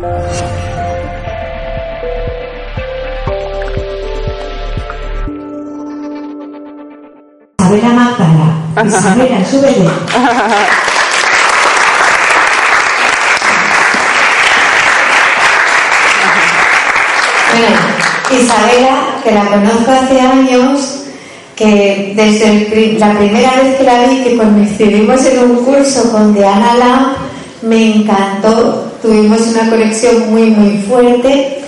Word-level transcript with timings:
Isabela 0.00 0.16
Magdala. 7.92 8.48
Isabela, 8.86 9.44
súbete. 9.44 9.84
Bueno, 17.52 17.80
Isabela, 18.30 19.20
que 19.22 19.32
la 19.32 19.44
conozco 19.44 19.90
hace 19.92 20.18
años, 20.18 21.04
que 21.56 22.14
desde 22.16 22.98
la 22.98 23.18
primera 23.18 23.54
vez 23.56 23.76
que 23.76 23.84
la 23.84 24.06
vi, 24.06 24.22
que 24.22 24.38
coincidimos 24.38 25.26
en 25.26 25.38
un 25.40 25.62
curso 25.62 26.10
con 26.10 26.32
Diana 26.32 26.74
Lam, 26.76 27.12
me 27.60 27.96
encantó, 27.96 28.89
tuvimos 29.02 29.40
una 29.48 29.70
conexión 29.70 30.30
muy, 30.30 30.50
muy 30.50 30.78
fuerte 30.82 31.62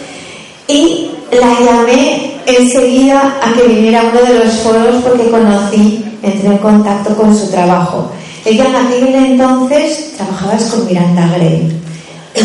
y 0.69 1.11
la 1.31 1.61
llamé 1.61 2.33
enseguida 2.47 3.39
a 3.43 3.53
que 3.55 3.69
viniera 3.69 4.01
a 4.01 4.05
uno 4.05 4.21
de 4.21 4.45
los 4.45 4.55
foros 4.55 5.03
porque 5.03 5.31
conocí, 5.31 6.05
entré 6.23 6.49
en 6.49 6.59
contacto 6.59 7.17
con 7.17 7.37
su 7.37 7.51
trabajo. 7.51 8.11
Ella 8.45 8.67
en 8.67 8.77
aquel 8.77 9.15
entonces 9.15 10.15
trabajaba 10.17 10.57
con 10.71 10.87
Miranda 10.87 11.29
Gray. 11.35 11.79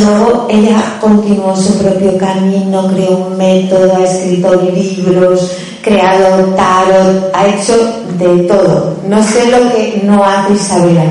Luego 0.04 0.48
ella 0.50 0.98
continuó 1.00 1.56
su 1.56 1.78
propio 1.78 2.18
camino, 2.18 2.92
creó 2.94 3.28
un 3.30 3.38
método, 3.38 3.96
ha 3.96 4.04
escrito 4.04 4.54
libros, 4.56 5.52
creado 5.82 6.54
tarot, 6.56 7.32
ha 7.34 7.48
hecho 7.48 7.74
de 8.20 8.44
todo. 8.44 8.98
No 9.08 9.24
sé 9.24 9.48
lo 9.50 9.72
que 9.72 10.02
no 10.04 10.24
hace 10.24 10.54
Isabela. 10.54 11.06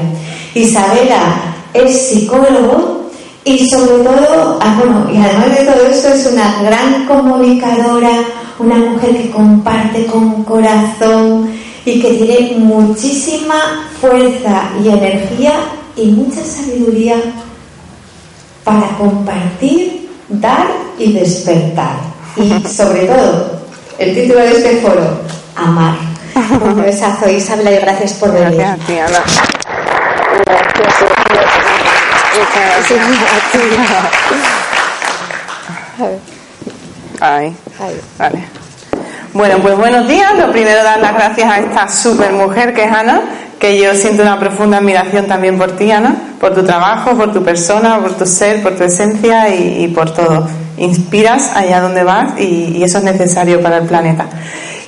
Isabela 0.55 1.55
es 1.73 2.09
psicólogo 2.09 2.96
y 3.47 3.65
sobre 3.71 4.03
todo, 4.03 4.59
ah, 4.61 4.75
bueno, 4.77 5.09
y 5.09 5.19
además 5.19 5.57
de 5.57 5.65
todo 5.67 5.87
eso 5.87 6.09
es 6.09 6.27
una 6.27 6.63
gran 6.63 7.07
comunicadora, 7.07 8.11
una 8.59 8.75
mujer 8.75 9.17
que 9.17 9.31
comparte 9.31 10.05
con 10.07 10.43
corazón 10.43 11.49
y 11.85 12.01
que 12.01 12.15
tiene 12.15 12.57
muchísima 12.59 13.89
fuerza 14.01 14.65
y 14.83 14.89
energía 14.89 15.53
y 15.95 16.07
mucha 16.07 16.43
sabiduría 16.45 17.15
para 18.65 18.89
compartir, 18.99 20.11
dar 20.29 20.67
y 20.99 21.13
despertar. 21.13 21.99
Y 22.37 22.67
sobre 22.67 23.07
todo, 23.07 23.61
el 23.99 24.13
título 24.13 24.41
de 24.41 24.51
este 24.51 24.77
foro, 24.79 25.21
amar. 25.55 25.95
Un 26.65 26.83
besazo 26.83 27.31
Isabel 27.31 27.75
y 27.75 27.77
gracias 27.77 28.15
por 28.15 28.33
venir. 28.33 28.57
Gracias, 28.57 29.13
Ay, 37.21 37.57
vale. 38.19 38.45
Bueno, 39.33 39.59
pues 39.61 39.77
buenos 39.77 40.09
días. 40.09 40.33
Lo 40.39 40.51
primero, 40.51 40.83
dar 40.83 40.99
las 41.01 41.15
gracias 41.15 41.51
a 41.51 41.59
esta 41.59 41.89
super 41.89 42.33
mujer 42.33 42.75
que 42.75 42.85
es 42.85 42.93
Ana, 42.93 43.23
que 43.59 43.79
yo 43.79 43.95
siento 43.95 44.23
una 44.23 44.39
profunda 44.39 44.79
admiración 44.79 45.27
también 45.27 45.59
por 45.59 45.73
ti, 45.73 45.91
Ana, 45.91 46.15
por 46.41 46.55
tu 46.55 46.65
trabajo, 46.65 47.17
por 47.17 47.33
tu 47.33 47.43
persona, 47.43 47.99
por 48.01 48.13
tu 48.13 48.27
ser, 48.27 48.63
por 48.63 48.77
tu 48.77 48.85
esencia 48.85 49.49
y, 49.55 49.89
por 49.89 50.13
todo. 50.13 50.47
Inspiras 50.79 51.55
allá 51.55 51.81
donde 51.81 52.03
vas 52.03 52.39
y, 52.39 52.77
y, 52.77 52.85
eso 52.85 52.99
es 52.99 53.05
necesario 53.05 53.63
para 53.63 53.79
el 53.79 53.87
planeta. 53.87 54.27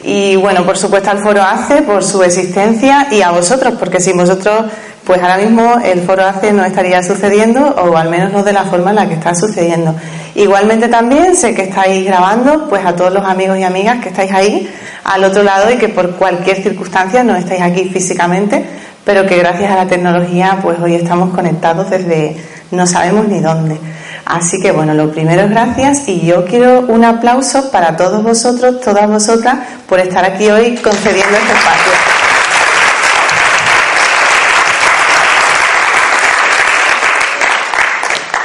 Y 0.02 0.36
bueno, 0.36 0.64
por 0.64 0.76
supuesto 0.76 1.10
al 1.10 1.18
Foro 1.18 1.42
ACE 1.42 1.82
por 1.82 2.04
su 2.04 2.22
existencia 2.22 3.08
y 3.10 3.22
a 3.22 3.30
vosotros, 3.30 3.74
porque 3.78 4.00
sin 4.00 4.16
vosotros 4.16 4.66
pues 5.08 5.22
ahora 5.22 5.38
mismo 5.38 5.78
el 5.82 6.02
foro 6.02 6.22
ACE 6.22 6.52
no 6.52 6.62
estaría 6.66 7.02
sucediendo 7.02 7.60
o 7.62 7.96
al 7.96 8.10
menos 8.10 8.30
no 8.30 8.44
de 8.44 8.52
la 8.52 8.64
forma 8.64 8.90
en 8.90 8.96
la 8.96 9.08
que 9.08 9.14
está 9.14 9.34
sucediendo. 9.34 9.94
Igualmente 10.34 10.86
también 10.88 11.34
sé 11.34 11.54
que 11.54 11.62
estáis 11.62 12.04
grabando 12.04 12.68
pues 12.68 12.84
a 12.84 12.94
todos 12.94 13.14
los 13.14 13.24
amigos 13.24 13.56
y 13.56 13.62
amigas 13.62 14.02
que 14.02 14.10
estáis 14.10 14.30
ahí 14.32 14.70
al 15.04 15.24
otro 15.24 15.42
lado 15.42 15.70
y 15.70 15.78
que 15.78 15.88
por 15.88 16.16
cualquier 16.16 16.62
circunstancia 16.62 17.24
no 17.24 17.36
estáis 17.36 17.62
aquí 17.62 17.88
físicamente, 17.88 18.62
pero 19.02 19.24
que 19.24 19.38
gracias 19.38 19.72
a 19.72 19.76
la 19.76 19.86
tecnología 19.86 20.58
pues 20.60 20.78
hoy 20.78 20.96
estamos 20.96 21.34
conectados 21.34 21.88
desde 21.88 22.36
no 22.70 22.86
sabemos 22.86 23.28
ni 23.28 23.40
dónde. 23.40 23.80
Así 24.26 24.60
que 24.60 24.72
bueno, 24.72 24.92
lo 24.92 25.10
primero 25.10 25.40
es 25.40 25.48
gracias 25.48 26.06
y 26.06 26.20
yo 26.20 26.44
quiero 26.44 26.80
un 26.80 27.02
aplauso 27.02 27.70
para 27.70 27.96
todos 27.96 28.22
vosotros, 28.22 28.82
todas 28.82 29.08
vosotras, 29.08 29.56
por 29.88 30.00
estar 30.00 30.22
aquí 30.26 30.50
hoy 30.50 30.76
concediendo 30.76 31.34
este 31.34 31.52
espacio. 31.54 32.17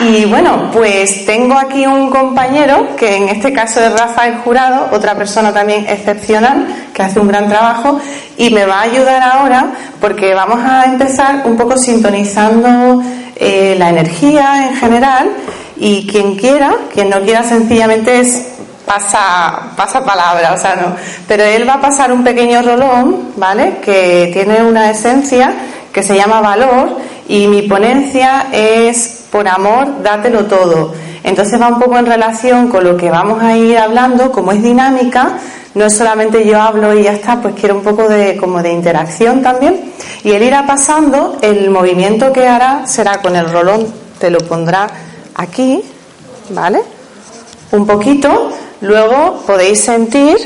Y 0.06 0.26
bueno, 0.26 0.70
pues 0.74 1.26
tengo 1.26 1.58
aquí 1.58 1.86
un 1.86 2.10
compañero 2.10 2.94
que 2.98 3.16
en 3.16 3.30
este 3.30 3.54
caso 3.54 3.80
es 3.80 3.98
Rafael 3.98 4.36
Jurado, 4.44 4.90
otra 4.92 5.16
persona 5.16 5.54
también 5.54 5.86
excepcional 5.88 6.68
que 6.94 7.04
hace 7.04 7.22
un 7.22 7.30
gran 7.30 7.48
trabajo 7.48 8.00
y 8.36 8.50
me 8.50 8.66
va 8.66 8.80
a 8.80 8.82
ayudar 8.82 9.24
ahora 9.24 9.68
porque 10.02 10.34
vamos 10.34 10.60
a 10.60 10.86
empezar 10.86 11.44
un 11.46 11.56
poco 11.56 11.78
sintonizando 11.78 13.02
eh, 13.38 13.76
la 13.78 13.90
energía 13.90 14.68
en 14.68 14.76
general 14.76 15.30
y 15.78 16.06
quien 16.06 16.36
quiera, 16.36 16.76
quien 16.94 17.10
no 17.10 17.22
quiera 17.22 17.44
sencillamente 17.44 18.20
es 18.20 18.48
pasa, 18.86 19.72
pasa 19.78 20.04
palabra, 20.04 20.54
o 20.54 20.58
sea, 20.58 20.76
no. 20.76 20.96
Pero 21.30 21.44
él 21.44 21.68
va 21.68 21.76
a 21.76 21.82
pasar 21.82 22.12
un 22.12 22.26
pequeño 22.26 22.62
rolón, 22.62 23.32
¿vale? 23.38 23.78
Que 23.82 24.32
tiene 24.34 24.64
una 24.64 24.92
esencia 24.92 25.54
que 25.94 26.04
se 26.04 26.18
llama 26.18 26.42
valor 26.42 26.98
y 27.30 27.48
mi 27.48 27.62
ponencia 27.62 28.48
es 28.52 29.23
por 29.34 29.48
amor, 29.48 30.04
dátelo 30.04 30.46
todo. 30.46 30.94
Entonces 31.24 31.60
va 31.60 31.68
un 31.68 31.80
poco 31.80 31.98
en 31.98 32.06
relación 32.06 32.68
con 32.70 32.84
lo 32.84 32.96
que 32.96 33.10
vamos 33.10 33.42
a 33.42 33.58
ir 33.58 33.80
hablando, 33.80 34.32
como 34.32 34.52
es 34.52 34.62
dinámica, 34.62 35.40
no 35.74 35.86
es 35.86 35.98
solamente 35.98 36.46
yo 36.46 36.62
hablo 36.62 36.94
y 36.94 37.02
ya 37.02 37.14
está, 37.14 37.42
pues 37.42 37.56
quiero 37.60 37.74
un 37.74 37.82
poco 37.82 38.08
de 38.08 38.38
como 38.38 38.62
de 38.62 38.72
interacción 38.72 39.42
también. 39.42 39.92
Y 40.24 40.34
él 40.34 40.44
irá 40.44 40.68
pasando, 40.68 41.40
el 41.42 41.72
movimiento 41.72 42.32
que 42.32 42.48
hará 42.48 42.86
será 42.86 43.24
con 43.24 43.36
el 43.36 43.52
rolón, 43.52 43.92
te 44.20 44.30
lo 44.30 44.38
pondrá 44.38 44.88
aquí, 45.34 45.82
¿vale? 46.50 46.84
Un 47.72 47.88
poquito, 47.88 48.52
luego 48.82 49.42
podéis 49.48 49.84
sentir, 49.84 50.38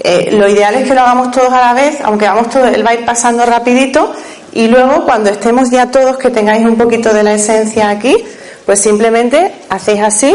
eh, 0.00 0.30
lo 0.32 0.48
ideal 0.48 0.74
es 0.74 0.88
que 0.88 0.94
lo 0.94 1.02
hagamos 1.02 1.30
todos 1.30 1.52
a 1.52 1.60
la 1.60 1.72
vez, 1.72 2.00
aunque 2.02 2.26
vamos 2.26 2.50
todos, 2.50 2.74
él 2.74 2.84
va 2.84 2.90
a 2.90 2.94
ir 2.94 3.04
pasando 3.04 3.46
rapidito 3.46 4.12
y 4.54 4.68
luego, 4.68 5.04
cuando 5.04 5.30
estemos 5.30 5.70
ya 5.70 5.90
todos, 5.90 6.16
que 6.16 6.30
tengáis 6.30 6.64
un 6.64 6.76
poquito 6.76 7.12
de 7.12 7.24
la 7.24 7.34
esencia 7.34 7.90
aquí, 7.90 8.16
pues 8.64 8.80
simplemente 8.80 9.52
hacéis 9.68 10.00
así, 10.00 10.34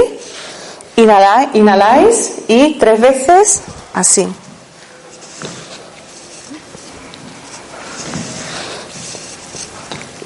inhaláis, 0.98 1.50
inhaláis 1.54 2.34
y 2.48 2.78
tres 2.78 3.00
veces 3.00 3.62
así. 3.94 4.28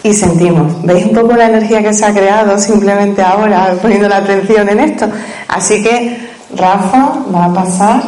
y 0.04 0.14
sentimos. 0.14 0.84
¿Veis 0.84 1.06
un 1.06 1.14
poco 1.14 1.34
la 1.34 1.46
energía 1.46 1.82
que 1.82 1.94
se 1.94 2.06
ha 2.06 2.14
creado 2.14 2.60
simplemente 2.60 3.22
ahora, 3.22 3.74
poniendo 3.82 4.10
la 4.10 4.18
atención 4.18 4.68
en 4.70 4.80
esto? 4.82 5.08
Así 5.48 5.82
que 5.82 6.30
Rafa 6.56 7.24
va 7.34 7.46
a 7.46 7.54
pasar. 7.54 8.04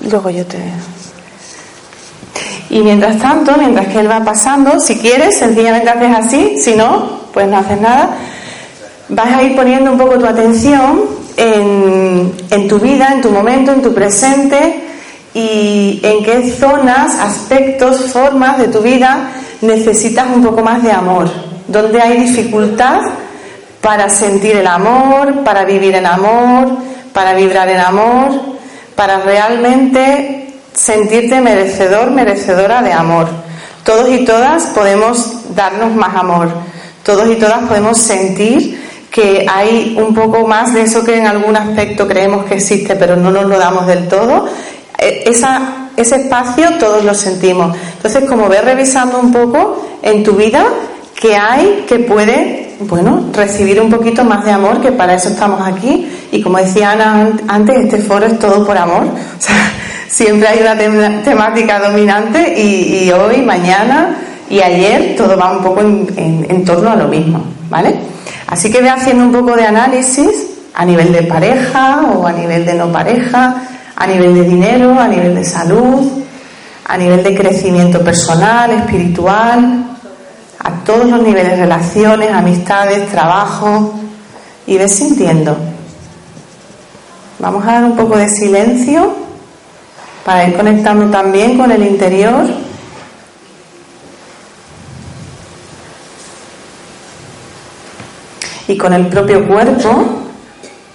Luego 0.00 0.30
yo 0.30 0.44
te. 0.44 0.58
Y 2.70 2.80
mientras 2.80 3.18
tanto, 3.18 3.56
mientras 3.56 3.88
que 3.88 4.00
él 4.00 4.10
va 4.10 4.24
pasando, 4.24 4.78
si 4.78 4.96
quieres, 4.98 5.38
sencillamente 5.38 5.88
haces 5.88 6.16
así, 6.16 6.58
si 6.58 6.74
no, 6.74 7.20
pues 7.32 7.48
no 7.48 7.58
haces 7.58 7.80
nada. 7.80 8.10
Vas 9.08 9.32
a 9.32 9.42
ir 9.42 9.56
poniendo 9.56 9.92
un 9.92 9.98
poco 9.98 10.18
tu 10.18 10.26
atención 10.26 11.00
en, 11.36 12.32
en 12.50 12.68
tu 12.68 12.78
vida, 12.78 13.08
en 13.12 13.22
tu 13.22 13.30
momento, 13.30 13.72
en 13.72 13.80
tu 13.80 13.94
presente 13.94 14.84
y 15.32 16.00
en 16.02 16.24
qué 16.24 16.50
zonas, 16.58 17.18
aspectos, 17.20 18.12
formas 18.12 18.58
de 18.58 18.68
tu 18.68 18.80
vida 18.80 19.30
necesitas 19.60 20.26
un 20.34 20.42
poco 20.42 20.62
más 20.62 20.82
de 20.82 20.92
amor. 20.92 21.28
Donde 21.68 22.00
hay 22.00 22.18
dificultad 22.18 23.00
para 23.80 24.08
sentir 24.08 24.56
el 24.56 24.66
amor, 24.66 25.44
para 25.44 25.64
vivir 25.64 25.94
en 25.94 26.06
amor, 26.06 26.68
para 27.12 27.34
vibrar 27.34 27.68
en 27.68 27.80
amor, 27.80 28.30
para 28.94 29.20
realmente 29.20 30.47
sentirte 30.74 31.40
merecedor, 31.40 32.10
merecedora 32.10 32.82
de 32.82 32.92
amor. 32.92 33.28
Todos 33.84 34.10
y 34.10 34.24
todas 34.24 34.66
podemos 34.66 35.54
darnos 35.54 35.94
más 35.94 36.14
amor. 36.14 36.50
Todos 37.02 37.28
y 37.30 37.36
todas 37.36 37.64
podemos 37.64 37.98
sentir 37.98 38.78
que 39.10 39.46
hay 39.48 39.96
un 39.98 40.14
poco 40.14 40.46
más 40.46 40.74
de 40.74 40.82
eso 40.82 41.02
que 41.02 41.16
en 41.16 41.26
algún 41.26 41.56
aspecto 41.56 42.06
creemos 42.06 42.44
que 42.44 42.54
existe, 42.54 42.96
pero 42.96 43.16
no 43.16 43.30
nos 43.30 43.46
lo 43.46 43.58
damos 43.58 43.86
del 43.86 44.06
todo. 44.08 44.46
E, 44.98 45.24
esa, 45.26 45.88
ese 45.96 46.16
espacio 46.16 46.78
todos 46.78 47.04
lo 47.04 47.14
sentimos. 47.14 47.76
Entonces, 47.96 48.24
como 48.28 48.48
ves 48.48 48.64
revisando 48.64 49.18
un 49.18 49.32
poco 49.32 49.84
en 50.02 50.22
tu 50.22 50.32
vida, 50.32 50.64
que 51.20 51.36
hay 51.36 51.84
que 51.88 51.98
puede, 51.98 52.76
bueno, 52.80 53.30
recibir 53.32 53.80
un 53.80 53.90
poquito 53.90 54.24
más 54.24 54.44
de 54.44 54.52
amor, 54.52 54.80
que 54.80 54.92
para 54.92 55.14
eso 55.14 55.30
estamos 55.30 55.66
aquí. 55.66 56.08
Y 56.30 56.42
como 56.42 56.58
decía 56.58 56.92
Ana 56.92 57.32
antes, 57.48 57.76
este 57.76 57.98
foro 57.98 58.26
es 58.26 58.38
todo 58.38 58.64
por 58.64 58.76
amor. 58.76 59.04
siempre 60.08 60.48
hay 60.48 60.60
una 60.60 61.22
temática 61.22 61.78
dominante 61.78 62.60
y, 62.60 63.10
hoy, 63.12 63.42
mañana 63.42 64.16
y 64.50 64.60
ayer 64.60 65.14
todo 65.16 65.36
va 65.36 65.52
un 65.52 65.62
poco 65.62 65.80
en, 65.80 66.64
torno 66.64 66.90
a 66.90 66.96
lo 66.96 67.08
mismo, 67.08 67.44
¿vale? 67.68 67.94
Así 68.46 68.70
que 68.70 68.80
ve 68.80 68.88
haciendo 68.88 69.24
un 69.24 69.32
poco 69.32 69.54
de 69.54 69.66
análisis 69.66 70.48
a 70.74 70.84
nivel 70.84 71.12
de 71.12 71.22
pareja 71.24 72.02
o 72.14 72.26
a 72.26 72.32
nivel 72.32 72.64
de 72.64 72.74
no 72.74 72.90
pareja, 72.90 73.62
a 73.94 74.06
nivel 74.06 74.34
de 74.34 74.44
dinero, 74.44 74.98
a 74.98 75.06
nivel 75.06 75.34
de 75.34 75.44
salud, 75.44 76.10
a 76.86 76.96
nivel 76.96 77.22
de 77.22 77.36
crecimiento 77.36 78.00
personal, 78.02 78.70
espiritual, 78.70 79.84
a 80.60 80.70
todos 80.84 81.06
los 81.10 81.22
niveles, 81.22 81.58
relaciones, 81.58 82.32
amistades, 82.32 83.08
trabajo, 83.10 83.94
y 84.66 84.78
ves 84.78 84.94
sintiendo. 84.94 85.56
Vamos 87.38 87.64
a 87.66 87.72
dar 87.72 87.84
un 87.84 87.96
poco 87.96 88.16
de 88.16 88.28
silencio 88.28 89.27
para 90.28 90.46
ir 90.46 90.54
conectando 90.54 91.10
también 91.10 91.56
con 91.56 91.72
el 91.72 91.82
interior. 91.86 92.44
Y 98.66 98.76
con 98.76 98.92
el 98.92 99.06
propio 99.06 99.48
cuerpo, 99.48 100.04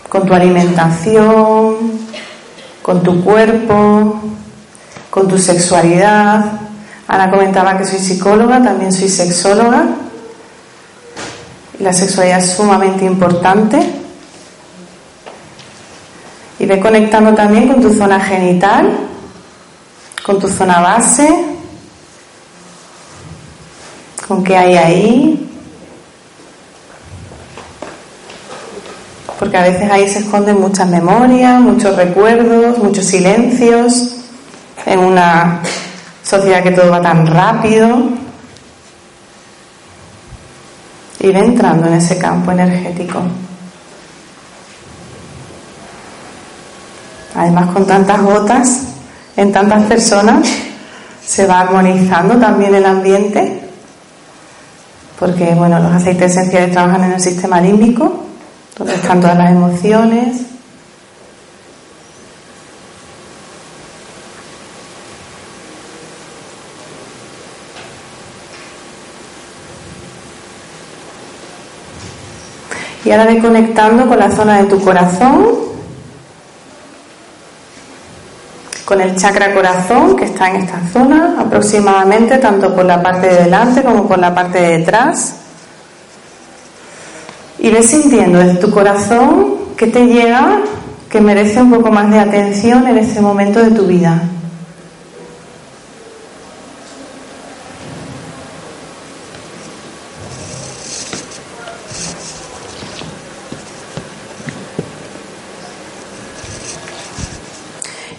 con 0.08 0.28
tu 0.28 0.36
alimentación, 0.36 1.78
con 2.84 3.02
tu 3.02 3.24
cuerpo, 3.24 4.22
con 5.10 5.28
tu 5.28 5.40
sexualidad. 5.40 6.52
Ana 7.08 7.32
comentaba 7.32 7.76
que 7.80 7.86
soy 7.86 7.98
psicóloga, 7.98 8.62
también 8.62 8.94
soy 8.94 9.10
sexóloga. 9.10 9.84
La 11.80 11.92
sexualidad 11.92 12.38
es 12.38 12.52
sumamente 12.52 13.04
importante 13.04 13.80
y 16.60 16.68
ve 16.68 16.80
conectando 16.80 17.34
también 17.34 17.68
con 17.68 17.82
tu 17.82 17.92
zona 17.92 18.20
genital, 18.20 19.10
con 20.24 20.40
tu 20.40 20.48
zona 20.48 20.80
base, 20.80 21.28
con 24.28 24.44
qué 24.44 24.58
hay 24.58 24.78
ahí. 24.78 25.50
Porque 29.38 29.58
a 29.58 29.64
veces 29.64 29.92
ahí 29.92 30.08
se 30.08 30.20
esconden 30.20 30.62
muchas 30.62 30.88
memorias, 30.88 31.60
muchos 31.60 31.96
recuerdos, 31.98 32.78
muchos 32.78 33.06
silencios, 33.06 34.16
en 34.86 35.00
una 35.00 35.62
sociedad 36.24 36.64
que 36.64 36.72
todo 36.72 36.90
va 36.90 37.02
tan 37.02 37.28
rápido. 37.28 38.04
Y 41.20 41.28
ve 41.28 41.40
entrando 41.40 41.88
en 41.88 41.94
ese 41.96 42.18
campo 42.18 42.52
energético. 42.52 43.22
Además, 47.36 47.72
con 47.72 47.86
tantas 47.86 48.22
gotas 48.22 48.93
en 49.36 49.52
tantas 49.52 49.84
personas, 49.84 50.48
se 51.26 51.46
va 51.46 51.62
armonizando 51.62 52.38
también 52.38 52.76
el 52.76 52.86
ambiente, 52.86 53.62
porque 55.20 55.56
bueno, 55.56 55.80
los 55.80 55.92
aceites 55.92 56.32
esenciales 56.32 56.72
trabajan 56.72 57.04
en 57.06 57.14
el 57.14 57.22
sistema 57.22 57.60
límbico, 57.62 58.26
donde 58.78 58.96
están 58.96 59.22
todas 59.22 59.38
las 59.38 59.52
emociones. 59.52 60.42
Y 73.06 73.12
ahora 73.12 73.26
ve 73.26 73.40
conectando 73.40 74.08
con 74.08 74.18
la 74.18 74.32
zona 74.32 74.62
de 74.62 74.70
tu 74.70 74.80
corazón, 74.82 75.73
con 78.86 79.00
el 79.02 79.16
chakra 79.16 79.54
corazón 79.54 80.16
que 80.16 80.26
está 80.26 80.50
en 80.50 80.58
esta 80.58 80.80
zona 80.92 81.36
aproximadamente 81.40 82.38
tanto 82.38 82.76
por 82.76 82.86
la 82.86 83.02
parte 83.02 83.28
de 83.28 83.44
delante 83.44 83.82
como 83.82 84.08
por 84.08 84.20
la 84.20 84.34
parte 84.34 84.60
de 84.60 84.78
detrás 84.80 85.36
y 87.60 87.72
ves 87.72 87.90
sintiendo 87.90 88.40
desde 88.40 88.60
tu 88.60 88.72
corazón 88.72 89.56
que 89.78 89.88
te 89.88 90.06
llega 90.06 90.60
que 91.10 91.22
merece 91.22 91.62
un 91.62 91.72
poco 91.72 91.92
más 91.92 92.10
de 92.12 92.20
atención 92.20 92.88
en 92.88 92.98
este 92.98 93.22
momento 93.22 93.60
de 93.60 93.72
tu 93.72 93.86
vida. 93.86 94.24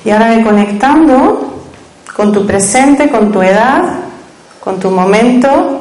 Y 0.05 0.11
ahora 0.11 0.37
ve 0.37 0.45
conectando 0.45 1.63
con 2.15 2.31
tu 2.33 2.47
presente, 2.47 3.11
con 3.11 3.33
tu 3.33 3.41
edad, 3.41 4.01
con 4.61 4.79
tu 4.79 4.91
momento. 4.91 5.81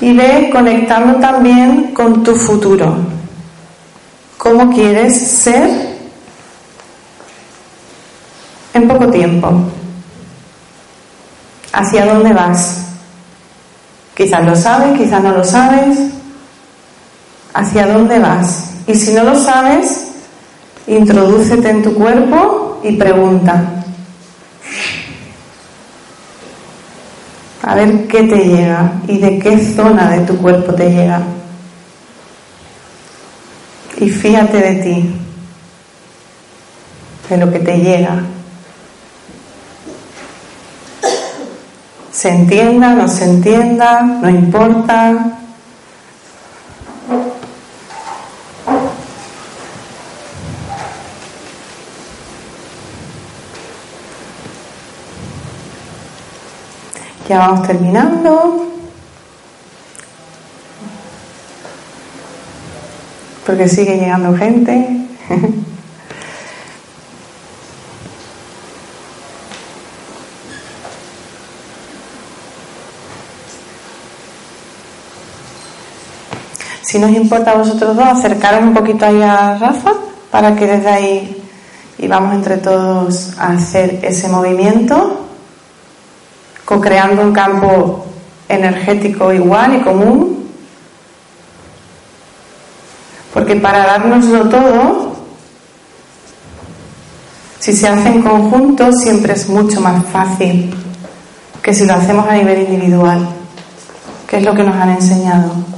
Y 0.00 0.12
ve 0.14 0.50
conectando 0.52 1.20
también 1.20 1.94
con 1.94 2.24
tu 2.24 2.34
futuro. 2.34 2.96
¿Cómo 4.36 4.70
quieres 4.74 5.18
ser 5.30 5.94
en 8.74 8.88
poco 8.88 9.06
tiempo? 9.06 9.50
¿Hacia 11.72 12.04
dónde 12.04 12.32
vas? 12.34 12.80
Quizás 14.14 14.44
lo 14.44 14.56
sabes, 14.56 14.98
quizás 14.98 15.22
no 15.22 15.30
lo 15.30 15.44
sabes 15.44 16.14
hacia 17.54 17.86
dónde 17.86 18.18
vas. 18.18 18.70
Y 18.86 18.94
si 18.94 19.14
no 19.14 19.24
lo 19.24 19.38
sabes, 19.38 20.08
introdúcete 20.86 21.70
en 21.70 21.82
tu 21.82 21.94
cuerpo 21.94 22.80
y 22.82 22.96
pregunta. 22.96 23.64
A 27.62 27.74
ver 27.74 28.06
qué 28.08 28.24
te 28.24 28.36
llega 28.36 28.92
y 29.08 29.18
de 29.18 29.38
qué 29.38 29.74
zona 29.74 30.10
de 30.10 30.20
tu 30.26 30.36
cuerpo 30.36 30.74
te 30.74 30.90
llega. 30.90 31.22
Y 33.96 34.10
fíjate 34.10 34.58
de 34.58 34.74
ti, 34.82 35.14
de 37.30 37.36
lo 37.38 37.50
que 37.50 37.60
te 37.60 37.78
llega. 37.78 38.22
Se 42.12 42.28
entienda, 42.28 42.90
no 42.94 43.08
se 43.08 43.24
entienda, 43.24 44.02
no 44.02 44.28
importa, 44.28 45.38
Ya 57.28 57.38
vamos 57.38 57.66
terminando. 57.66 58.66
Porque 63.46 63.68
sigue 63.68 63.96
llegando 63.96 64.36
gente. 64.36 65.06
si 76.94 77.00
nos 77.00 77.10
importa 77.10 77.50
a 77.50 77.54
vosotros 77.56 77.96
dos 77.96 78.06
acercaros 78.06 78.62
un 78.62 78.72
poquito 78.72 79.04
ahí 79.04 79.20
a 79.20 79.58
Rafa 79.58 79.94
para 80.30 80.54
que 80.54 80.64
desde 80.64 80.88
ahí 80.88 81.42
y 81.98 82.06
vamos 82.06 82.34
entre 82.34 82.58
todos 82.58 83.36
a 83.36 83.48
hacer 83.48 83.98
ese 84.02 84.28
movimiento 84.28 85.23
co-creando 86.64 87.22
un 87.22 87.32
campo 87.32 88.06
energético 88.48 89.32
igual 89.32 89.76
y 89.76 89.80
común. 89.80 90.48
Porque 93.32 93.56
para 93.56 93.84
dárnoslo 93.84 94.48
todo, 94.48 95.16
si 97.58 97.72
se 97.72 97.88
hace 97.88 98.08
en 98.08 98.22
conjunto, 98.22 98.92
siempre 98.92 99.32
es 99.32 99.48
mucho 99.48 99.80
más 99.80 100.04
fácil 100.06 100.74
que 101.62 101.74
si 101.74 101.86
lo 101.86 101.94
hacemos 101.94 102.28
a 102.28 102.34
nivel 102.34 102.60
individual, 102.68 103.26
que 104.28 104.36
es 104.36 104.44
lo 104.44 104.54
que 104.54 104.62
nos 104.62 104.76
han 104.76 104.90
enseñado. 104.90 105.73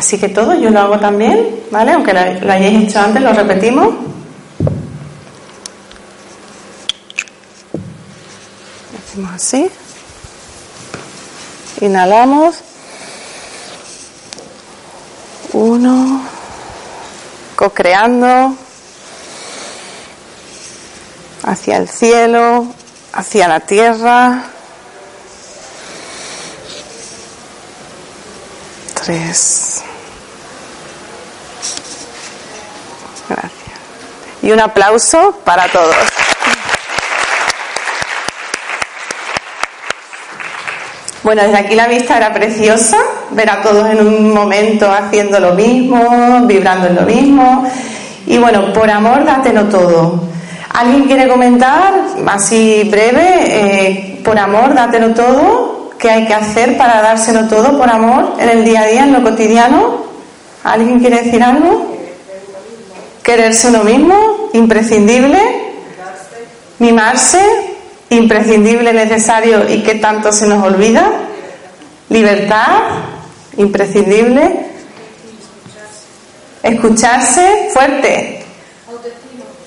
Así 0.00 0.16
que 0.16 0.30
todo 0.30 0.54
yo 0.54 0.70
lo 0.70 0.80
hago 0.80 0.98
también, 0.98 1.60
¿vale? 1.70 1.92
Aunque 1.92 2.14
lo, 2.14 2.20
hayáis 2.20 2.88
hecho 2.88 3.00
antes, 3.00 3.20
lo 3.20 3.34
repetimos. 3.34 3.94
Hacemos 8.98 9.30
así. 9.34 9.70
Inhalamos. 11.82 12.60
Uno. 15.52 16.22
Co-creando. 17.54 18.56
Hacia 21.42 21.76
el 21.76 21.90
cielo, 21.90 22.68
hacia 23.12 23.48
la 23.48 23.60
tierra. 23.60 24.44
Tres. 28.94 29.82
Gracias. 33.30 33.52
y 34.42 34.50
un 34.50 34.60
aplauso 34.60 35.38
para 35.44 35.68
todos. 35.68 35.94
Bueno, 41.22 41.42
desde 41.42 41.58
aquí 41.58 41.74
la 41.74 41.86
vista 41.86 42.16
era 42.16 42.32
preciosa, 42.32 42.96
ver 43.30 43.50
a 43.50 43.62
todos 43.62 43.88
en 43.90 44.04
un 44.04 44.32
momento 44.32 44.90
haciendo 44.90 45.38
lo 45.38 45.54
mismo, 45.54 46.40
vibrando 46.46 46.88
en 46.88 46.96
lo 46.96 47.02
mismo. 47.02 47.66
Y 48.26 48.38
bueno, 48.38 48.72
por 48.72 48.90
amor, 48.90 49.24
dátelo 49.24 49.64
todo. 49.64 50.24
¿Alguien 50.70 51.04
quiere 51.04 51.28
comentar, 51.28 51.92
así 52.26 52.88
breve, 52.90 53.44
eh, 53.46 54.20
por 54.24 54.38
amor, 54.38 54.74
dátelo 54.74 55.12
todo? 55.12 55.90
¿Qué 55.98 56.10
hay 56.10 56.26
que 56.26 56.34
hacer 56.34 56.78
para 56.78 57.02
dárselo 57.02 57.46
todo 57.48 57.76
por 57.76 57.90
amor 57.90 58.36
en 58.38 58.48
el 58.48 58.64
día 58.64 58.80
a 58.80 58.86
día, 58.86 59.04
en 59.04 59.12
lo 59.12 59.22
cotidiano? 59.22 60.04
¿Alguien 60.64 61.00
quiere 61.00 61.22
decir 61.22 61.42
algo? 61.42 61.99
Quererse 63.22 63.68
uno 63.68 63.84
mismo, 63.84 64.50
imprescindible. 64.52 65.38
Mimarse, 66.78 67.40
imprescindible, 68.10 68.92
necesario 68.92 69.68
y 69.68 69.82
que 69.82 69.96
tanto 69.96 70.32
se 70.32 70.46
nos 70.46 70.64
olvida. 70.64 71.10
Libertad, 72.08 72.78
imprescindible. 73.56 74.66
Escucharse, 76.62 77.70
fuerte. 77.72 78.44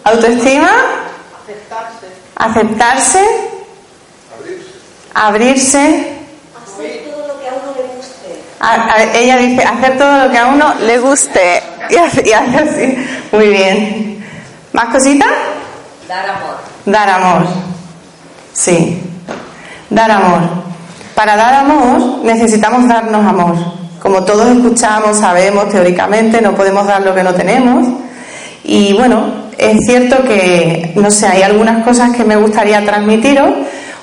Autoestima. 0.04 0.72
Aceptarse. 2.36 3.20
Abrirse. 5.14 6.14
A 8.60 8.78
guste. 8.88 9.20
ella 9.20 9.38
dice, 9.38 9.64
hacer 9.64 9.98
todo 9.98 10.26
lo 10.26 10.32
que 10.32 10.38
a 10.38 10.48
uno 10.48 10.74
le 10.82 10.98
guste. 11.00 11.64
Y 11.90 11.96
así. 11.98 12.98
Muy 13.34 13.48
bien. 13.48 14.24
¿Más 14.74 14.94
cositas? 14.94 15.28
Dar 16.08 16.30
amor. 16.30 16.56
Dar 16.86 17.10
amor. 17.10 17.48
Sí. 18.54 19.02
Dar 19.90 20.12
amor. 20.12 20.42
Para 21.16 21.36
dar 21.36 21.56
amor 21.56 22.20
necesitamos 22.24 22.88
darnos 22.88 23.26
amor. 23.26 23.56
Como 24.00 24.24
todos 24.24 24.56
escuchamos, 24.56 25.18
sabemos 25.18 25.68
teóricamente, 25.70 26.42
no 26.42 26.54
podemos 26.54 26.86
dar 26.86 27.02
lo 27.02 27.16
que 27.16 27.24
no 27.24 27.34
tenemos. 27.34 27.88
Y 28.64 28.94
bueno, 28.94 29.50
es 29.58 29.80
cierto 29.84 30.24
que, 30.26 30.94
no 30.96 31.10
sé, 31.10 31.26
hay 31.26 31.42
algunas 31.42 31.84
cosas 31.84 32.16
que 32.16 32.24
me 32.24 32.36
gustaría 32.36 32.86
transmitiros. 32.86 33.50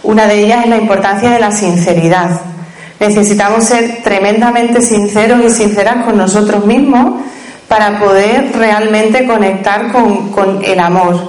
Una 0.02 0.26
de 0.26 0.40
ellas 0.40 0.64
es 0.64 0.70
la 0.70 0.78
importancia 0.78 1.30
de 1.30 1.38
la 1.38 1.52
sinceridad. 1.52 2.40
Necesitamos 2.98 3.62
ser 3.64 4.02
tremendamente 4.02 4.82
sinceros 4.82 5.40
y 5.44 5.50
sinceras 5.50 6.04
con 6.04 6.16
nosotros 6.16 6.66
mismos 6.66 7.22
para 7.70 8.00
poder 8.00 8.50
realmente 8.58 9.24
conectar 9.28 9.92
con, 9.92 10.60
el 10.64 10.80
amor 10.80 11.20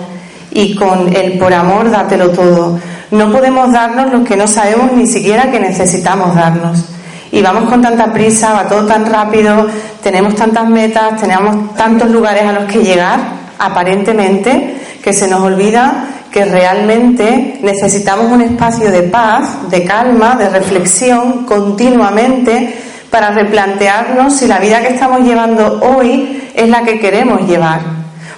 y 0.49 0.73
con 0.73 1.15
el 1.15 1.37
por 1.37 1.53
amor 1.53 1.91
dátelo 1.91 2.31
todo. 2.31 2.79
No 3.11 3.31
podemos 3.31 3.71
darnos 3.71 4.11
lo 4.11 4.23
que 4.23 4.35
no 4.35 4.47
sabemos 4.47 4.91
ni 4.93 5.05
siquiera 5.05 5.51
que 5.51 5.59
necesitamos 5.59 6.33
darnos. 6.33 6.85
Y 7.31 7.43
vamos 7.43 7.69
con 7.69 7.83
tanta 7.83 8.11
prisa, 8.11 8.53
va 8.53 8.67
todo 8.67 8.87
tan 8.87 9.05
rápido, 9.05 9.67
tenemos 10.01 10.33
tantas 10.33 10.67
metas, 10.67 11.21
tenemos 11.21 11.75
tantos 11.75 12.09
lugares 12.09 12.43
a 12.43 12.53
los 12.53 12.65
que 12.65 12.79
llegar, 12.79 13.19
aparentemente, 13.59 14.77
que 15.03 15.13
se 15.13 15.27
nos 15.27 15.41
olvida 15.41 16.07
que 16.31 16.43
realmente 16.43 17.59
necesitamos 17.61 18.31
un 18.31 18.41
espacio 18.41 18.89
de 18.89 19.03
paz, 19.03 19.69
de 19.69 19.83
calma, 19.83 20.35
de 20.37 20.49
reflexión 20.49 21.45
continuamente 21.45 22.90
para 23.11 23.31
replantearnos 23.31 24.37
si 24.37 24.47
la 24.47 24.59
vida 24.59 24.81
que 24.81 24.87
estamos 24.87 25.21
llevando 25.21 25.79
hoy 25.81 26.41
es 26.55 26.69
la 26.69 26.83
que 26.83 26.99
queremos 26.99 27.47
llevar. 27.47 27.81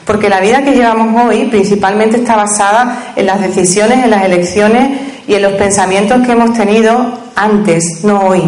Porque 0.06 0.28
la 0.28 0.42
vida 0.42 0.64
que 0.64 0.74
llevamos 0.74 1.26
hoy 1.26 1.46
principalmente 1.46 2.18
está 2.18 2.36
basada 2.36 3.14
en 3.16 3.28
las 3.28 3.40
decisiones, 3.40 4.04
en 4.04 4.10
las 4.10 4.26
elecciones 4.26 5.00
y 5.28 5.36
en 5.36 5.44
los 5.44 5.54
pensamientos 5.54 6.26
que 6.26 6.34
hemos 6.34 6.54
tenido 6.54 7.20
antes, 7.36 8.04
no 8.04 8.22
hoy. 8.22 8.42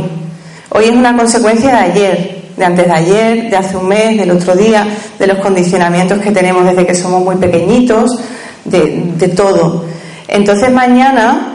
Hoy 0.69 0.85
es 0.85 0.91
una 0.91 1.15
consecuencia 1.15 1.69
de 1.69 1.77
ayer, 1.77 2.43
de 2.57 2.65
antes 2.65 2.85
de 2.85 2.91
ayer, 2.91 3.49
de 3.49 3.55
hace 3.55 3.77
un 3.77 3.87
mes, 3.87 4.17
del 4.17 4.31
otro 4.31 4.55
día, 4.55 4.85
de 5.17 5.27
los 5.27 5.37
condicionamientos 5.37 6.19
que 6.19 6.31
tenemos 6.31 6.65
desde 6.65 6.85
que 6.85 6.95
somos 6.95 7.23
muy 7.23 7.35
pequeñitos, 7.37 8.19
de, 8.65 9.31
todo. 9.35 9.85
Entonces 10.27 10.71
mañana 10.71 11.53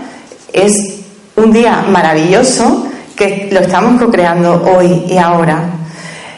es 0.53 1.00
un 1.37 1.53
día 1.53 1.85
maravilloso 1.89 2.87
que 3.21 3.50
lo 3.53 3.61
estamos 3.61 4.00
co-creando 4.00 4.65
hoy 4.65 5.05
y 5.07 5.19
ahora. 5.19 5.62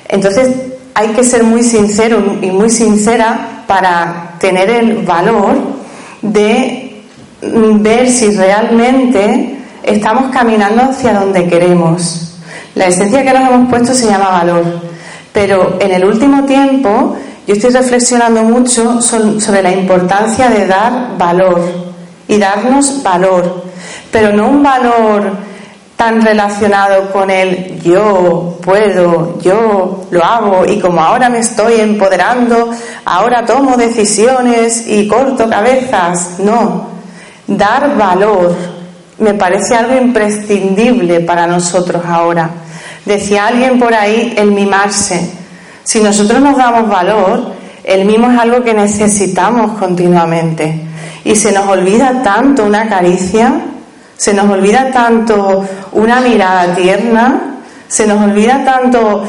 Entonces 0.08 0.48
hay 0.94 1.10
que 1.10 1.22
ser 1.22 1.44
muy 1.44 1.62
sincero 1.62 2.20
y 2.42 2.50
muy 2.50 2.70
sincera 2.70 3.62
para 3.68 4.32
tener 4.40 4.68
el 4.68 5.04
valor 5.04 5.58
de 6.22 7.04
ver 7.40 8.10
si 8.10 8.32
realmente 8.32 9.58
estamos 9.84 10.32
caminando 10.32 10.82
hacia 10.82 11.12
donde 11.12 11.46
queremos. 11.46 12.36
La 12.74 12.86
esencia 12.86 13.22
que 13.22 13.32
nos 13.32 13.48
hemos 13.48 13.68
puesto 13.70 13.94
se 13.94 14.06
llama 14.06 14.30
valor, 14.30 14.64
pero 15.32 15.76
en 15.78 15.92
el 15.92 16.04
último 16.04 16.44
tiempo 16.46 17.16
yo 17.46 17.54
estoy 17.54 17.70
reflexionando 17.70 18.42
mucho 18.42 19.00
sobre 19.00 19.62
la 19.62 19.70
importancia 19.70 20.50
de 20.50 20.66
dar 20.66 21.16
valor 21.16 21.60
y 22.26 22.38
darnos 22.38 23.04
valor, 23.04 23.66
pero 24.10 24.32
no 24.32 24.48
un 24.48 24.64
valor 24.64 25.51
tan 26.02 26.20
relacionado 26.20 27.12
con 27.12 27.30
el 27.30 27.80
yo 27.80 28.58
puedo, 28.60 29.38
yo 29.40 30.04
lo 30.10 30.24
hago 30.24 30.64
y 30.66 30.80
como 30.80 31.00
ahora 31.00 31.28
me 31.28 31.38
estoy 31.38 31.80
empoderando, 31.80 32.72
ahora 33.04 33.44
tomo 33.44 33.76
decisiones 33.76 34.88
y 34.88 35.06
corto 35.06 35.48
cabezas. 35.48 36.40
No, 36.40 36.88
dar 37.46 37.96
valor 37.96 38.56
me 39.18 39.34
parece 39.34 39.76
algo 39.76 39.96
imprescindible 39.96 41.20
para 41.20 41.46
nosotros 41.46 42.02
ahora. 42.04 42.50
Decía 43.04 43.46
alguien 43.46 43.78
por 43.78 43.94
ahí 43.94 44.34
el 44.36 44.50
mimarse. 44.50 45.30
Si 45.84 46.00
nosotros 46.00 46.40
nos 46.40 46.56
damos 46.56 46.88
valor, 46.88 47.52
el 47.84 48.06
mimo 48.06 48.28
es 48.28 48.40
algo 48.40 48.64
que 48.64 48.74
necesitamos 48.74 49.78
continuamente. 49.78 50.80
Y 51.22 51.36
se 51.36 51.52
nos 51.52 51.68
olvida 51.68 52.24
tanto 52.24 52.64
una 52.64 52.88
caricia, 52.88 53.52
se 54.22 54.32
nos 54.32 54.48
olvida 54.48 54.92
tanto 54.92 55.64
una 55.90 56.20
mirada 56.20 56.76
tierna, 56.76 57.56
se 57.88 58.06
nos 58.06 58.22
olvida 58.22 58.64
tanto 58.64 59.24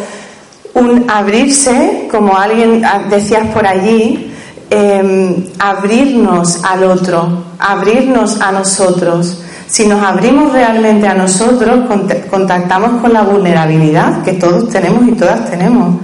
un 0.75 1.09
abrirse, 1.09 2.07
como 2.12 2.38
alguien 2.38 2.83
decías 3.09 3.47
por 3.47 3.65
allí, 3.65 4.31
em, 4.69 5.45
abrirnos 5.57 6.63
al 6.63 6.83
otro, 6.83 7.45
abrirnos 7.57 8.39
a 8.39 8.51
nosotros. 8.51 9.41
Si 9.65 9.88
nos 9.88 10.03
abrimos 10.03 10.53
realmente 10.53 11.07
a 11.07 11.15
nosotros, 11.15 11.89
contactamos 12.29 13.01
con 13.01 13.13
la 13.13 13.23
vulnerabilidad 13.23 14.21
que 14.21 14.33
todos 14.33 14.69
tenemos 14.69 15.07
y 15.07 15.13
todas 15.13 15.50
tenemos. 15.50 16.01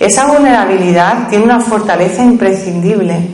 Esa 0.00 0.26
vulnerabilidad 0.26 1.28
tiene 1.28 1.44
una 1.44 1.60
fortaleza 1.60 2.24
imprescindible 2.24 3.24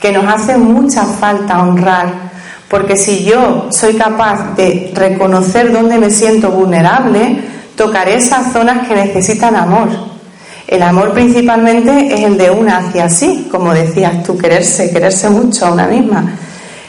que 0.00 0.12
nos 0.12 0.24
hace 0.32 0.56
mucha 0.56 1.04
falta 1.04 1.60
honrar 1.64 2.21
porque 2.72 2.96
si 2.96 3.22
yo 3.22 3.66
soy 3.68 3.96
capaz 3.96 4.56
de 4.56 4.90
reconocer 4.94 5.70
dónde 5.70 5.98
me 5.98 6.08
siento 6.08 6.50
vulnerable, 6.50 7.36
tocaré 7.76 8.14
esas 8.14 8.50
zonas 8.50 8.88
que 8.88 8.94
necesitan 8.94 9.54
amor. 9.54 9.90
El 10.66 10.82
amor 10.82 11.12
principalmente 11.12 12.14
es 12.14 12.20
el 12.22 12.38
de 12.38 12.50
una 12.50 12.78
hacia 12.78 13.10
sí, 13.10 13.46
como 13.50 13.74
decías 13.74 14.22
tú, 14.22 14.38
quererse, 14.38 14.90
quererse 14.90 15.28
mucho 15.28 15.66
a 15.66 15.72
una 15.72 15.86
misma. 15.86 16.24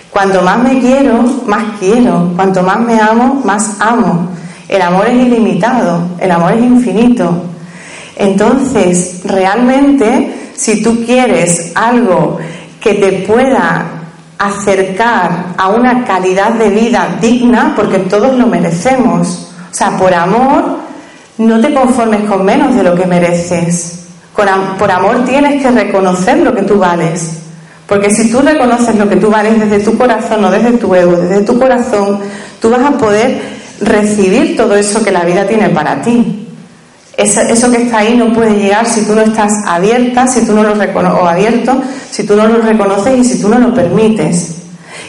Cuanto 0.10 0.42
más 0.42 0.60
me 0.60 0.80
quiero, 0.80 1.22
más 1.48 1.66
quiero. 1.82 2.32
Cuanto 2.34 2.64
más 2.64 2.80
me 2.80 3.02
amo, 3.02 3.42
más 3.44 3.76
amo. 3.82 4.30
El 4.70 4.82
amor 4.82 5.10
es 5.10 5.16
ilimitado, 5.16 6.02
el 6.18 6.32
amor 6.32 6.54
es 6.54 6.64
infinito. 6.64 7.44
Entonces, 8.16 9.20
realmente, 9.26 10.52
si 10.56 10.82
tú 10.82 11.04
quieres 11.06 11.74
algo 11.76 12.38
que 12.80 12.94
te 12.94 13.12
pueda 13.28 13.93
acercar 14.38 15.54
a 15.58 15.70
una 15.70 16.06
calidad 16.06 16.52
de 16.54 16.70
vida 16.70 17.18
digna, 17.22 17.74
porque 17.76 18.00
todos 18.00 18.38
lo 18.38 18.48
merecemos. 18.48 19.48
O 19.72 19.74
sea, 19.74 19.98
por 19.98 20.14
amor, 20.14 20.80
no 21.38 21.60
te 21.62 21.74
conformes 21.74 22.30
con 22.30 22.46
menos 22.46 22.76
de 22.76 22.84
lo 22.84 22.96
que 22.96 23.06
mereces. 23.06 24.00
Por 24.36 24.92
amor 24.92 25.26
tienes 25.26 25.62
que 25.62 25.72
reconocer 25.72 26.38
lo 26.40 26.54
que 26.54 26.64
tú 26.64 26.80
vales. 26.80 27.40
Porque 27.88 28.10
si 28.10 28.32
tú 28.32 28.42
reconoces 28.42 28.96
lo 28.96 29.08
que 29.08 29.18
tú 29.18 29.30
vales 29.30 29.60
desde 29.60 29.84
tu 29.84 29.98
corazón, 29.98 30.42
no 30.42 30.50
desde 30.50 30.72
tu 30.74 30.94
ego, 30.96 31.12
desde 31.14 31.44
tu 31.44 31.60
corazón, 31.60 32.20
tú 32.62 32.70
vas 32.70 32.82
a 32.82 32.98
poder 32.98 33.42
recibir 33.82 34.56
todo 34.56 34.76
eso 34.76 35.04
que 35.04 35.12
la 35.12 35.24
vida 35.24 35.46
tiene 35.46 35.70
para 35.70 36.02
ti. 36.02 36.43
Eso 37.18 37.72
que 37.72 37.84
está 37.84 38.00
ahí 38.00 38.18
no 38.18 38.34
puede 38.34 38.56
llegar 38.56 38.88
si 38.88 39.02
tú 39.06 39.14
no 39.14 39.22
estás 39.22 39.52
abierta, 39.68 40.28
si 40.28 40.46
tú 40.46 40.54
no 40.54 40.64
lo 40.64 40.74
o 40.74 41.28
abierto, 41.28 41.82
si 42.10 42.24
tú 42.24 42.36
no 42.36 42.48
lo 42.48 42.58
reconoces 42.58 43.20
y 43.20 43.24
si 43.24 43.42
tú 43.42 43.50
no 43.50 43.60
lo 43.60 43.74
permites. 43.74 44.56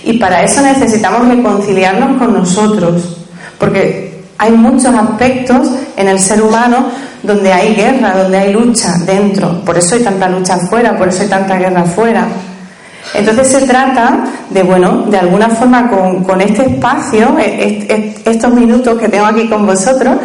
Y 0.04 0.18
para 0.18 0.42
eso 0.42 0.60
necesitamos 0.60 1.26
reconciliarnos 1.26 2.18
con 2.18 2.34
nosotros, 2.34 3.16
porque 3.58 4.22
hay 4.36 4.52
muchos 4.52 4.94
aspectos 4.94 5.68
en 5.96 6.08
el 6.08 6.20
ser 6.20 6.42
humano 6.42 6.88
donde 7.22 7.50
hay 7.50 7.74
guerra, 7.74 8.14
donde 8.14 8.36
hay 8.36 8.52
lucha 8.52 8.94
dentro. 9.06 9.64
Por 9.64 9.78
eso 9.78 9.94
hay 9.94 10.02
tanta 10.02 10.28
lucha 10.28 10.54
afuera, 10.54 10.98
por 10.98 11.08
eso 11.08 11.22
hay 11.22 11.28
tanta 11.28 11.56
guerra 11.56 11.82
afuera. 11.82 12.26
Entonces 13.14 13.48
se 13.48 13.66
trata 13.66 14.24
de, 14.50 14.62
bueno, 14.62 15.04
de 15.08 15.18
alguna 15.18 15.48
forma 15.48 15.88
con, 15.88 16.40
este 16.40 16.62
espacio, 16.62 17.36
e, 17.38 18.14
estos 18.24 18.52
minutos 18.52 18.98
que 18.98 19.08
tengo 19.08 19.26
aquí 19.26 19.48
con 19.48 19.66
vosotros, 19.66 20.16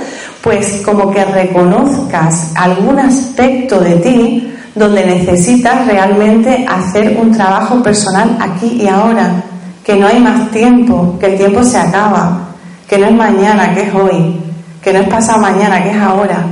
pues 0.42 0.82
como 0.86 1.12
que 1.12 1.26
reconozcas 1.26 2.52
algún 2.56 3.00
aspecto 3.00 3.80
de 3.80 3.96
ti 3.98 4.54
donde 4.76 5.06
necesitas 5.06 5.86
realmente 5.86 6.66
hacer 6.68 7.18
un 7.20 7.32
trabajo 7.32 7.84
personal 7.84 8.38
aquí 8.40 8.80
y 8.82 8.88
ahora, 8.88 9.44
que 9.84 9.96
no 9.96 10.08
hay 10.08 10.20
más 10.20 10.50
tiempo, 10.52 11.18
que 11.20 11.26
el 11.28 11.38
tiempo 11.38 11.64
se 11.64 11.78
acaba, 11.78 12.50
que 12.88 12.98
no 12.98 13.08
es 13.08 13.14
mañana, 13.14 13.74
que 13.74 13.82
es 13.82 13.94
hoy, 13.94 14.40
que 14.82 14.94
no 14.94 15.00
es 15.00 15.10
pasado 15.10 15.40
mañana, 15.40 15.84
que 15.84 15.92
es 15.92 15.98
ahora. 15.98 16.46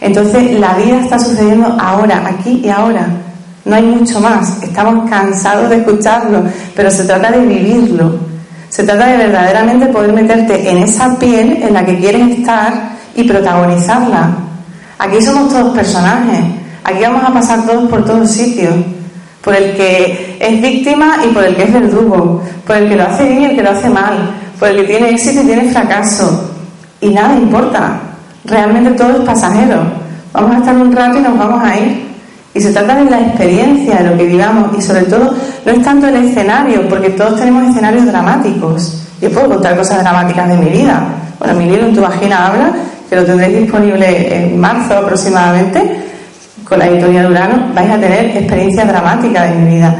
Entonces 0.00 0.58
la 0.58 0.74
vida 0.74 1.00
está 1.00 1.18
sucediendo 1.18 1.76
ahora, 1.80 2.24
aquí 2.26 2.62
y 2.64 2.68
ahora. 2.68 3.06
No 3.64 3.76
hay 3.76 3.82
mucho 3.82 4.20
más. 4.20 4.62
Estamos 4.62 5.08
cansados 5.10 5.68
de 5.68 5.76
escucharlo, 5.76 6.42
pero 6.74 6.90
se 6.90 7.04
trata 7.04 7.30
de 7.30 7.40
vivirlo. 7.40 8.16
Se 8.70 8.82
trata 8.82 9.06
de 9.06 9.18
verdaderamente 9.18 9.86
poder 9.86 10.12
meterte 10.12 10.70
en 10.70 10.78
esa 10.78 11.18
piel 11.18 11.62
en 11.62 11.74
la 11.74 11.84
que 11.84 11.98
quieres 11.98 12.38
estar 12.38 12.97
y 13.18 13.24
protagonizarla. 13.24 14.30
Aquí 14.96 15.20
somos 15.20 15.52
todos 15.52 15.74
personajes. 15.74 16.38
Aquí 16.84 17.02
vamos 17.02 17.24
a 17.24 17.32
pasar 17.32 17.66
todos 17.66 17.90
por 17.90 18.04
todos 18.04 18.30
sitios. 18.30 18.74
Por 19.42 19.56
el 19.56 19.74
que 19.76 20.36
es 20.38 20.62
víctima 20.62 21.16
y 21.24 21.34
por 21.34 21.42
el 21.42 21.56
que 21.56 21.64
es 21.64 21.72
verdugo. 21.72 22.42
Por 22.64 22.76
el 22.76 22.88
que 22.88 22.94
lo 22.94 23.02
hace 23.02 23.24
bien 23.24 23.42
y 23.42 23.44
el 23.46 23.56
que 23.56 23.62
lo 23.64 23.70
hace 23.70 23.90
mal. 23.90 24.30
Por 24.58 24.68
el 24.68 24.76
que 24.76 24.84
tiene 24.84 25.10
éxito 25.10 25.42
y 25.42 25.46
tiene 25.46 25.70
fracaso. 25.70 26.54
Y 27.00 27.08
nada 27.08 27.34
importa. 27.34 27.98
Realmente 28.44 28.92
todo 28.92 29.10
es 29.10 29.26
pasajero. 29.26 29.82
Vamos 30.32 30.54
a 30.54 30.58
estar 30.58 30.76
un 30.76 30.94
rato 30.94 31.18
y 31.18 31.22
nos 31.22 31.36
vamos 31.36 31.64
a 31.64 31.76
ir. 31.76 32.06
Y 32.54 32.60
se 32.60 32.72
trata 32.72 33.02
de 33.02 33.10
la 33.10 33.20
experiencia, 33.20 33.96
de 33.96 34.10
lo 34.10 34.16
que 34.16 34.26
vivamos 34.26 34.78
y 34.78 34.82
sobre 34.82 35.02
todo 35.02 35.34
no 35.66 35.72
es 35.72 35.82
tanto 35.82 36.06
el 36.06 36.16
escenario, 36.16 36.88
porque 36.88 37.10
todos 37.10 37.38
tenemos 37.38 37.68
escenarios 37.68 38.06
dramáticos. 38.06 39.02
Yo 39.20 39.30
puedo 39.30 39.48
contar 39.48 39.76
cosas 39.76 40.02
dramáticas 40.02 40.48
de 40.48 40.56
mi 40.56 40.70
vida. 40.70 41.02
Bueno, 41.38 41.54
mi 41.54 41.66
libro 41.66 41.86
En 41.86 41.94
tu 41.94 42.00
vagina 42.00 42.46
habla, 42.46 42.72
que 43.08 43.16
lo 43.16 43.24
tendréis 43.24 43.60
disponible 43.60 44.36
en 44.36 44.58
marzo 44.58 44.98
aproximadamente, 44.98 45.82
con 46.64 46.78
la 46.78 46.88
editorial 46.88 47.30
Urano, 47.30 47.72
vais 47.74 47.90
a 47.90 47.98
tener 47.98 48.36
experiencias 48.36 48.86
dramáticas 48.86 49.50
de 49.50 49.56
mi 49.56 49.76
vida. 49.76 49.96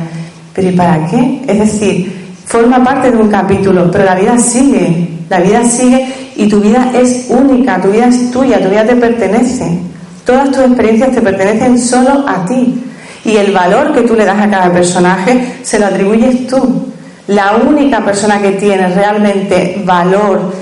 Pero 0.54 0.68
¿y 0.68 0.72
para 0.72 1.06
qué? 1.06 1.42
Es 1.46 1.58
decir, 1.58 2.12
forma 2.44 2.84
parte 2.84 3.10
de 3.10 3.16
un 3.16 3.28
capítulo, 3.28 3.90
pero 3.90 4.04
la 4.04 4.14
vida 4.14 4.38
sigue, 4.38 5.08
la 5.30 5.40
vida 5.40 5.64
sigue 5.64 6.06
y 6.36 6.48
tu 6.48 6.60
vida 6.60 6.90
es 6.94 7.26
única, 7.28 7.80
tu 7.80 7.90
vida 7.90 8.06
es 8.06 8.30
tuya, 8.30 8.62
tu 8.62 8.68
vida 8.68 8.84
te 8.84 8.96
pertenece. 8.96 9.78
Todas 10.26 10.50
tus 10.50 10.64
experiencias 10.64 11.12
te 11.12 11.22
pertenecen 11.22 11.78
solo 11.78 12.24
a 12.28 12.44
ti. 12.44 12.84
Y 13.24 13.36
el 13.36 13.52
valor 13.52 13.94
que 13.94 14.02
tú 14.02 14.14
le 14.14 14.24
das 14.24 14.38
a 14.38 14.50
cada 14.50 14.72
personaje 14.72 15.56
se 15.62 15.78
lo 15.78 15.86
atribuyes 15.86 16.46
tú. 16.46 16.86
La 17.28 17.56
única 17.56 18.04
persona 18.04 18.40
que 18.40 18.52
tiene 18.52 18.88
realmente 18.88 19.82
valor, 19.84 20.52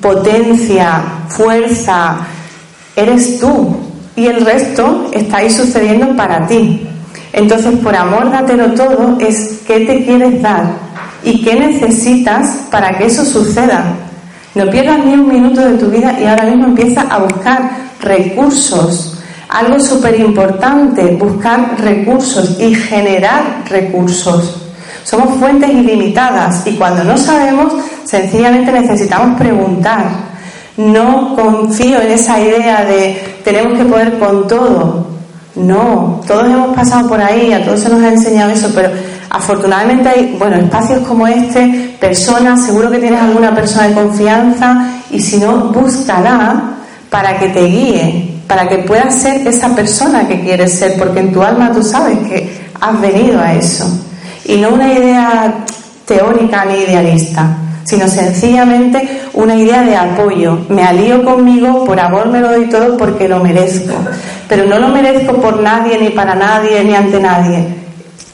potencia, 0.00 1.02
fuerza, 1.28 2.18
eres 2.96 3.38
tú. 3.38 3.76
Y 4.14 4.26
el 4.26 4.44
resto 4.44 5.10
está 5.12 5.38
ahí 5.38 5.50
sucediendo 5.50 6.14
para 6.16 6.46
ti. 6.46 6.86
Entonces, 7.32 7.78
por 7.78 7.96
amor, 7.96 8.30
dátelo 8.30 8.72
todo, 8.72 9.16
es 9.18 9.60
qué 9.66 9.80
te 9.80 10.04
quieres 10.04 10.42
dar 10.42 10.64
y 11.24 11.42
qué 11.42 11.54
necesitas 11.54 12.66
para 12.70 12.98
que 12.98 13.06
eso 13.06 13.24
suceda. 13.24 13.94
No 14.54 14.68
pierdas 14.70 15.04
ni 15.04 15.14
un 15.14 15.28
minuto 15.28 15.62
de 15.62 15.78
tu 15.78 15.86
vida 15.86 16.18
y 16.20 16.26
ahora 16.26 16.44
mismo 16.44 16.66
empieza 16.66 17.02
a 17.02 17.18
buscar 17.18 17.70
recursos. 18.00 19.18
Algo 19.48 19.80
súper 19.80 20.20
importante, 20.20 21.16
buscar 21.16 21.80
recursos 21.80 22.58
y 22.60 22.74
generar 22.74 23.64
recursos. 23.68 24.71
Somos 25.04 25.38
fuentes 25.38 25.70
ilimitadas 25.70 26.66
y 26.66 26.72
cuando 26.72 27.04
no 27.04 27.16
sabemos, 27.16 27.72
sencillamente 28.04 28.72
necesitamos 28.72 29.38
preguntar. 29.38 30.04
No 30.76 31.34
confío 31.34 32.00
en 32.00 32.12
esa 32.12 32.40
idea 32.40 32.84
de 32.84 33.38
tenemos 33.44 33.78
que 33.78 33.84
poder 33.84 34.18
con 34.18 34.46
todo. 34.48 35.06
No, 35.54 36.20
todos 36.26 36.46
hemos 36.46 36.74
pasado 36.74 37.08
por 37.08 37.20
ahí, 37.20 37.52
a 37.52 37.62
todos 37.62 37.80
se 37.80 37.90
nos 37.90 38.02
ha 38.02 38.08
enseñado 38.08 38.50
eso, 38.50 38.70
pero 38.74 38.90
afortunadamente 39.28 40.08
hay, 40.08 40.36
bueno, 40.38 40.56
espacios 40.56 41.06
como 41.06 41.26
este, 41.26 41.94
personas, 42.00 42.64
seguro 42.64 42.90
que 42.90 42.98
tienes 42.98 43.20
alguna 43.20 43.54
persona 43.54 43.88
de 43.88 43.94
confianza 43.94 44.88
y 45.10 45.20
si 45.20 45.36
no, 45.36 45.70
búscala 45.70 46.72
para 47.10 47.38
que 47.38 47.48
te 47.48 47.64
guíe, 47.64 48.40
para 48.46 48.66
que 48.66 48.78
puedas 48.78 49.14
ser 49.14 49.46
esa 49.46 49.74
persona 49.74 50.26
que 50.26 50.40
quieres 50.40 50.72
ser, 50.72 50.96
porque 50.98 51.20
en 51.20 51.32
tu 51.32 51.42
alma 51.42 51.70
tú 51.70 51.82
sabes 51.82 52.18
que 52.26 52.62
has 52.80 53.00
venido 53.00 53.38
a 53.38 53.52
eso. 53.52 53.86
Y 54.44 54.56
no 54.56 54.70
una 54.70 54.92
idea 54.92 55.64
teórica 56.06 56.64
ni 56.64 56.74
idealista, 56.74 57.56
sino 57.84 58.08
sencillamente 58.08 59.22
una 59.34 59.54
idea 59.56 59.82
de 59.82 59.96
apoyo. 59.96 60.58
Me 60.68 60.84
alío 60.84 61.24
conmigo, 61.24 61.84
por 61.84 61.98
amor 61.98 62.28
me 62.28 62.40
lo 62.40 62.48
doy 62.52 62.68
todo 62.68 62.96
porque 62.96 63.28
lo 63.28 63.40
merezco. 63.40 63.94
Pero 64.48 64.66
no 64.66 64.78
lo 64.78 64.88
merezco 64.88 65.34
por 65.34 65.60
nadie, 65.60 65.98
ni 65.98 66.10
para 66.10 66.34
nadie, 66.34 66.84
ni 66.84 66.94
ante 66.94 67.20
nadie. 67.20 67.66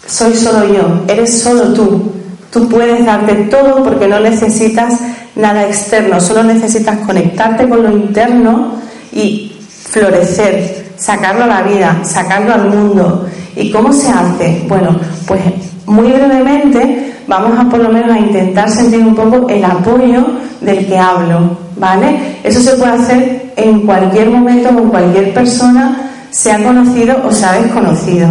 Soy 0.07 0.35
solo 0.35 0.67
yo, 0.73 1.05
eres 1.07 1.43
solo 1.43 1.73
tú. 1.75 2.13
Tú 2.51 2.69
puedes 2.69 3.05
darte 3.05 3.35
todo 3.51 3.83
porque 3.85 4.09
no 4.09 4.19
necesitas 4.21 4.95
nada 5.37 5.67
externo, 5.67 6.21
solo 6.21 6.43
necesitas 6.43 6.99
conectarte 7.01 7.69
con 7.69 7.83
lo 7.83 7.91
interno 7.91 8.73
y 9.13 9.53
florecer, 9.91 10.93
sacarlo 10.97 11.45
a 11.45 11.47
la 11.47 11.63
vida, 11.63 12.01
sacarlo 12.03 12.55
al 12.55 12.69
mundo. 12.69 13.27
¿Y 13.55 13.71
cómo 13.71 13.93
se 13.93 14.09
hace? 14.09 14.65
Bueno, 14.67 14.99
pues 15.27 15.41
muy 15.89 16.13
brevemente 16.13 17.15
vamos 17.27 17.59
a 17.59 17.69
por 17.69 17.81
lo 17.81 17.91
menos 17.91 18.11
a 18.11 18.19
intentar 18.19 18.69
sentir 18.69 19.01
un 19.01 19.15
poco 19.15 19.49
el 19.49 19.65
apoyo 19.65 20.27
del 20.61 20.87
que 20.87 20.99
hablo, 20.99 21.57
¿vale? 21.77 22.39
Eso 22.43 22.61
se 22.61 22.73
puede 22.77 22.93
hacer 22.93 23.53
en 23.57 23.81
cualquier 23.81 24.31
momento 24.31 24.71
con 24.71 24.89
cualquier 24.89 25.35
persona, 25.35 26.11
sea 26.31 26.63
conocido 26.63 27.17
o 27.25 27.33
sea 27.33 27.53
desconocido. 27.61 28.29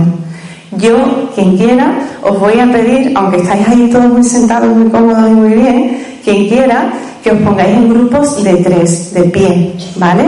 Yo, 0.78 1.32
quien 1.34 1.58
quiera, 1.58 2.00
os 2.22 2.40
voy 2.40 2.60
a 2.60 2.72
pedir, 2.72 3.14
aunque 3.16 3.38
estáis 3.38 3.68
ahí 3.68 3.90
todos 3.92 4.12
muy 4.12 4.24
sentados, 4.24 4.76
muy 4.76 4.90
cómodos 4.90 5.30
y 5.30 5.34
muy 5.34 5.54
bien, 5.54 5.98
quien 6.24 6.48
quiera, 6.50 6.92
que 7.24 7.32
os 7.32 7.40
pongáis 7.40 7.76
en 7.76 7.90
grupos 7.90 8.44
de 8.44 8.56
tres, 8.58 9.14
de 9.14 9.24
pie, 9.24 9.74
¿vale? 9.96 10.26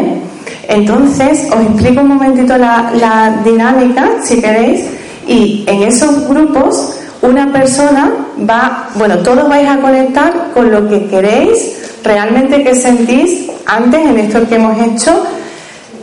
Entonces, 0.67 1.47
os 1.51 1.61
explico 1.61 2.01
un 2.01 2.09
momentito 2.09 2.57
la, 2.57 3.41
dinámica, 3.43 4.09
si 4.23 4.41
queréis, 4.41 4.85
y 5.27 5.63
en 5.67 5.83
esos 5.83 6.27
grupos 6.27 6.98
una 7.21 7.51
persona 7.51 8.11
va, 8.49 8.89
bueno, 8.95 9.17
todos 9.19 9.49
vais 9.49 9.67
a 9.67 9.77
conectar 9.77 10.51
con 10.53 10.71
lo 10.71 10.87
que 10.87 11.07
queréis, 11.07 11.99
realmente 12.03 12.63
que 12.63 12.75
sentís 12.75 13.49
antes 13.65 14.05
en 14.05 14.19
esto 14.19 14.47
que 14.47 14.55
hemos 14.55 14.77
hecho, 14.79 15.25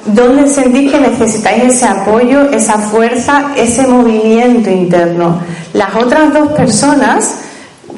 donde 0.06 0.46
sentís 0.46 0.92
que 0.92 1.00
necesitáis 1.00 1.64
ese 1.64 1.86
apoyo, 1.86 2.50
esa 2.50 2.78
fuerza, 2.78 3.52
ese 3.56 3.86
movimiento 3.86 4.70
interno. 4.70 5.40
Las 5.72 5.94
otras 5.94 6.32
dos 6.32 6.52
personas, 6.52 7.38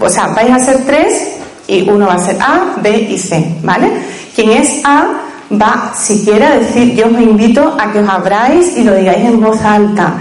o 0.00 0.08
sea, 0.08 0.28
vais 0.28 0.50
a 0.50 0.58
ser 0.58 0.84
tres 0.86 1.38
y 1.66 1.88
uno 1.88 2.06
va 2.06 2.14
a 2.14 2.18
ser 2.18 2.36
A, 2.40 2.76
B 2.80 3.08
y 3.10 3.18
C, 3.18 3.56
¿vale? 3.62 3.90
Quien 4.34 4.50
es 4.50 4.80
A 4.84 5.06
va, 5.52 5.92
si 5.94 6.24
quiere 6.24 6.60
decir, 6.60 6.94
yo 6.94 7.06
os 7.06 7.20
invito 7.20 7.76
a 7.78 7.92
que 7.92 7.98
os 7.98 8.08
abráis 8.08 8.76
y 8.76 8.84
lo 8.84 8.94
digáis 8.94 9.24
en 9.24 9.40
voz 9.40 9.60
alta. 9.62 10.14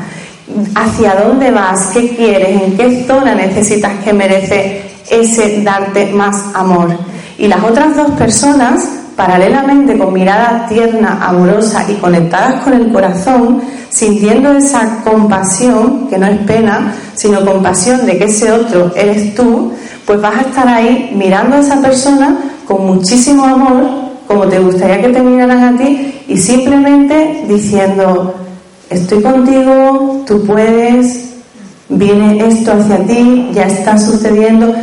¿Hacia 0.76 1.16
dónde 1.16 1.52
vas? 1.52 1.90
¿Qué 1.94 2.16
quieres? 2.16 2.62
¿En 2.62 2.78
qué 2.78 3.06
zona 3.06 3.36
necesitas 3.36 3.92
que 4.04 4.14
merece 4.14 4.82
ese 5.10 5.62
darte 5.62 6.12
más 6.14 6.56
amor? 6.56 6.98
Y 7.38 7.48
las 7.48 7.64
otras 7.64 7.96
dos 7.96 8.12
personas, 8.12 8.88
paralelamente 9.16 9.98
con 9.98 10.14
mirada 10.14 10.66
tierna, 10.70 11.20
amorosa 11.22 11.86
y 11.90 11.96
conectadas 11.96 12.64
con 12.64 12.74
el 12.74 12.92
corazón, 12.92 13.62
sintiendo 13.90 14.54
esa 14.54 15.02
compasión, 15.04 16.08
que 16.08 16.18
no 16.18 16.28
es 16.28 16.40
pena, 16.40 16.96
sino 17.14 17.46
compasión 17.46 18.06
de 18.06 18.18
que 18.18 18.26
ese 18.26 18.52
otro 18.52 18.94
eres 18.96 19.36
tú, 19.36 19.74
pues 20.06 20.22
vas 20.22 20.38
a 20.38 20.42
estar 20.42 20.68
ahí 20.68 21.12
mirando 21.14 21.58
a 21.58 21.60
esa 21.60 21.82
persona 21.82 22.38
con 22.66 22.86
muchísimo 22.86 23.44
amor, 23.44 23.86
como 24.28 24.46
te 24.46 24.60
gustaría 24.60 25.02
que 25.02 25.10
te 25.10 25.22
miraran 25.22 25.76
a 25.76 25.78
ti, 25.78 26.22
y 26.28 26.38
simplemente 26.38 27.44
diciendo, 27.48 28.47
estoy 28.90 29.22
contigo, 29.22 30.24
tú 30.26 30.46
puedes, 30.46 31.34
viene 31.90 32.48
esto 32.48 32.74
hacia 32.74 32.98
ti, 33.06 33.50
ya 33.54 33.66
está 33.66 33.98
sucediendo. 33.98 34.74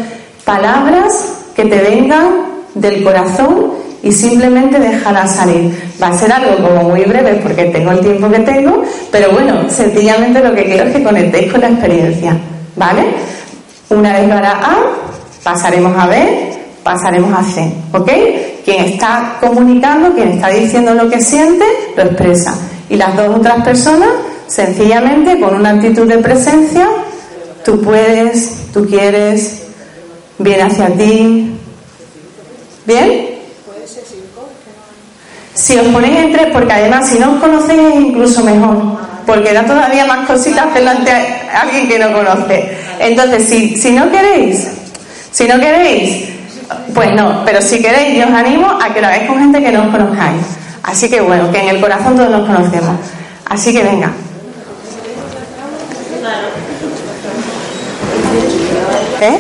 Palabras 0.45 1.35
que 1.55 1.65
te 1.65 1.79
vengan 1.79 2.29
del 2.75 3.03
corazón 3.05 3.73
y 4.03 4.13
simplemente 4.13 4.79
déjala 4.79 5.27
salir. 5.27 5.73
Va 6.03 6.09
a 6.09 6.19
ser 6.19 6.31
algo 6.33 6.57
como 6.57 6.91
muy 6.91 7.03
breve 7.05 7.41
porque 7.43 7.65
tengo 7.67 7.93
el 7.93 8.01
tiempo 8.01 8.29
que 8.31 8.41
tengo, 8.41 8.83
pero 9.11 9.33
bueno, 9.33 9.69
sencillamente 9.71 10.41
lo 10.41 10.55
que 10.55 10.65
quiero 10.65 10.85
es 10.85 10.97
que 10.97 11.03
conectéis 11.03 11.51
con 11.51 11.63
la 11.63 11.69
experiencia, 11.69 12.37
¿vale? 12.77 13.03
Una 13.89 14.13
vez 14.13 14.29
para 14.29 14.51
A, 14.51 14.77
pasaremos 15.43 15.97
a 15.97 16.07
B, 16.07 16.53
pasaremos 16.83 17.33
a 17.33 17.43
C, 17.45 17.73
¿ok? 17.93 18.11
Quien 18.65 18.85
está 18.85 19.37
comunicando, 19.41 20.15
quien 20.15 20.33
está 20.33 20.49
diciendo 20.49 20.95
lo 20.95 21.09
que 21.09 21.21
siente, 21.23 21.65
lo 21.97 22.03
expresa. 22.03 22.55
Y 22.89 22.97
las 22.97 23.17
dos 23.17 23.37
otras 23.37 23.65
personas, 23.65 24.09
sencillamente, 24.47 25.41
con 25.41 25.55
una 25.55 25.71
actitud 25.71 26.07
de 26.07 26.19
presencia, 26.19 26.89
tú 27.65 27.81
puedes, 27.81 28.73
tú 28.73 28.87
quieres, 28.87 29.63
viene 30.39 30.63
hacia 30.63 30.89
ti. 30.89 31.51
¿Bien? 32.87 33.35
Si 35.55 35.79
os 35.79 35.87
ponéis 35.87 36.19
entre, 36.19 36.47
porque 36.49 36.73
además 36.73 37.09
si 37.09 37.19
no 37.19 37.35
os 37.35 37.41
conocéis 37.41 37.81
es 37.81 37.95
incluso 37.95 38.43
mejor, 38.43 38.99
porque 39.25 39.53
da 39.53 39.65
todavía 39.65 40.05
más 40.05 40.27
cositas 40.27 40.75
delante 40.75 41.11
a 41.11 41.63
alguien 41.63 41.89
que 41.89 41.99
no 41.99 42.13
conoce. 42.13 42.77
Entonces, 42.99 43.49
si, 43.49 43.77
si 43.77 43.93
no 43.93 44.11
queréis, 44.11 44.69
si 45.31 45.47
no 45.47 45.59
queréis, 45.59 46.29
pues 46.93 47.13
no, 47.15 47.43
pero 47.45 47.63
si 47.63 47.81
queréis, 47.81 48.19
yo 48.19 48.27
os 48.27 48.35
animo 48.35 48.67
a 48.67 48.93
que 48.93 49.01
lo 49.01 49.07
hagáis 49.07 49.29
con 49.29 49.39
gente 49.39 49.63
que 49.63 49.73
no 49.73 49.85
os 49.85 49.89
conozcáis. 49.89 50.43
Así 50.85 51.09
que 51.09 51.21
bueno, 51.21 51.51
que 51.51 51.59
en 51.61 51.69
el 51.69 51.81
corazón 51.81 52.17
todos 52.17 52.31
nos 52.31 52.47
conocemos. 52.47 52.97
Así 53.47 53.73
que 53.73 53.83
venga. 53.83 54.13
¿Eh? 59.21 59.39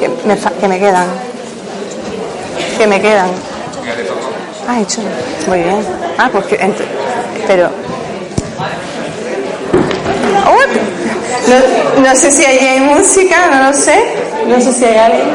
Que 0.00 0.08
me, 0.08 0.38
que 0.38 0.68
me 0.68 0.78
quedan. 0.78 1.06
Que 2.78 2.86
me 2.86 3.00
quedan. 3.00 3.30
Ah, 4.68 4.80
hecho. 4.80 5.00
Muy 5.48 5.58
bien. 5.58 5.84
Ah, 6.18 6.28
pues 6.32 6.46
que. 6.46 6.72
Pero. 7.48 7.70
No, 11.46 12.02
no, 12.02 12.16
sé 12.16 12.32
si 12.32 12.44
allí 12.44 12.66
hay 12.66 12.80
música, 12.80 13.46
no 13.52 13.68
lo 13.68 13.72
sé. 13.72 14.02
No 14.48 14.60
sé 14.60 14.72
si 14.72 14.84
hay 14.84 14.96
alguien. 14.96 15.28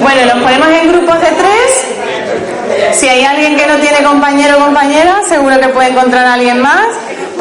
Bueno, 0.00 0.34
nos 0.34 0.42
ponemos 0.42 0.68
en 0.68 0.92
grupos 0.92 1.20
de 1.20 1.26
tres. 1.28 2.96
Si 2.96 3.08
hay 3.08 3.24
alguien 3.24 3.56
que 3.56 3.66
no 3.66 3.76
tiene 3.76 4.02
compañero 4.02 4.58
o 4.58 4.64
compañera, 4.64 5.22
seguro 5.28 5.58
que 5.60 5.68
puede 5.68 5.88
encontrar 5.88 6.26
a 6.26 6.34
alguien 6.34 6.60
más. 6.60 6.86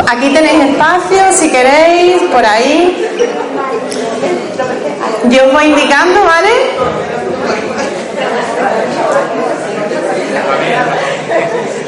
Aquí 0.07 0.29
tenéis 0.29 0.71
espacio, 0.71 1.31
si 1.31 1.49
queréis, 1.49 2.21
por 2.31 2.45
ahí. 2.45 3.07
Yo 5.29 5.45
os 5.45 5.53
voy 5.53 5.65
indicando, 5.65 6.23
¿vale? 6.23 6.49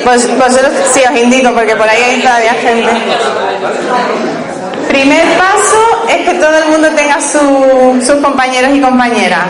Pues 0.04 0.38
vosotros 0.38 0.72
sí 0.94 1.02
os 1.12 1.20
indico 1.20 1.52
porque 1.54 1.76
por 1.76 1.90
ahí 1.90 2.02
hay 2.02 2.22
todavía 2.22 2.54
gente. 2.54 2.92
Primer 4.88 5.26
paso 5.38 6.06
es 6.10 6.30
que 6.30 6.36
todo 6.36 6.56
el 6.58 6.66
mundo 6.70 6.90
tenga 6.96 7.18
sus 7.20 8.16
compañeros 8.22 8.72
y 8.74 8.82
compañeras. 8.82 9.46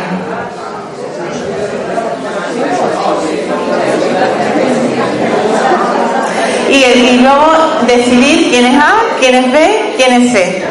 Y, 6.77 7.19
luego 7.21 7.53
decidir 7.87 8.49
quién 8.49 8.65
es 8.65 8.77
A, 8.77 8.95
quién 9.17 9.35
es 9.35 9.51
B, 9.51 9.93
quién 9.95 10.21
es 10.21 10.31
C. 10.33 10.63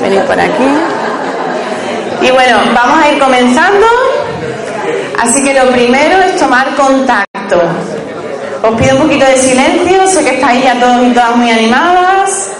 Venid 0.00 0.20
por 0.20 0.40
aquí. 0.40 0.70
Y 2.22 2.30
bueno, 2.30 2.58
vamos 2.72 2.98
a 2.98 3.10
ir 3.10 3.18
comenzando. 3.18 3.86
Así 5.20 5.44
que 5.44 5.52
lo 5.52 5.70
primero 5.70 6.22
es 6.22 6.36
tomar 6.36 6.74
contacto. 6.76 7.60
Os 8.62 8.74
pido 8.80 8.96
un 8.96 9.02
poquito 9.02 9.24
de 9.24 9.36
silencio, 9.36 10.06
sé 10.08 10.24
que 10.24 10.34
estáis 10.34 10.64
ya 10.64 10.80
todos 10.80 11.06
y 11.06 11.10
todas 11.10 11.36
muy 11.36 11.50
animadas. 11.50 12.50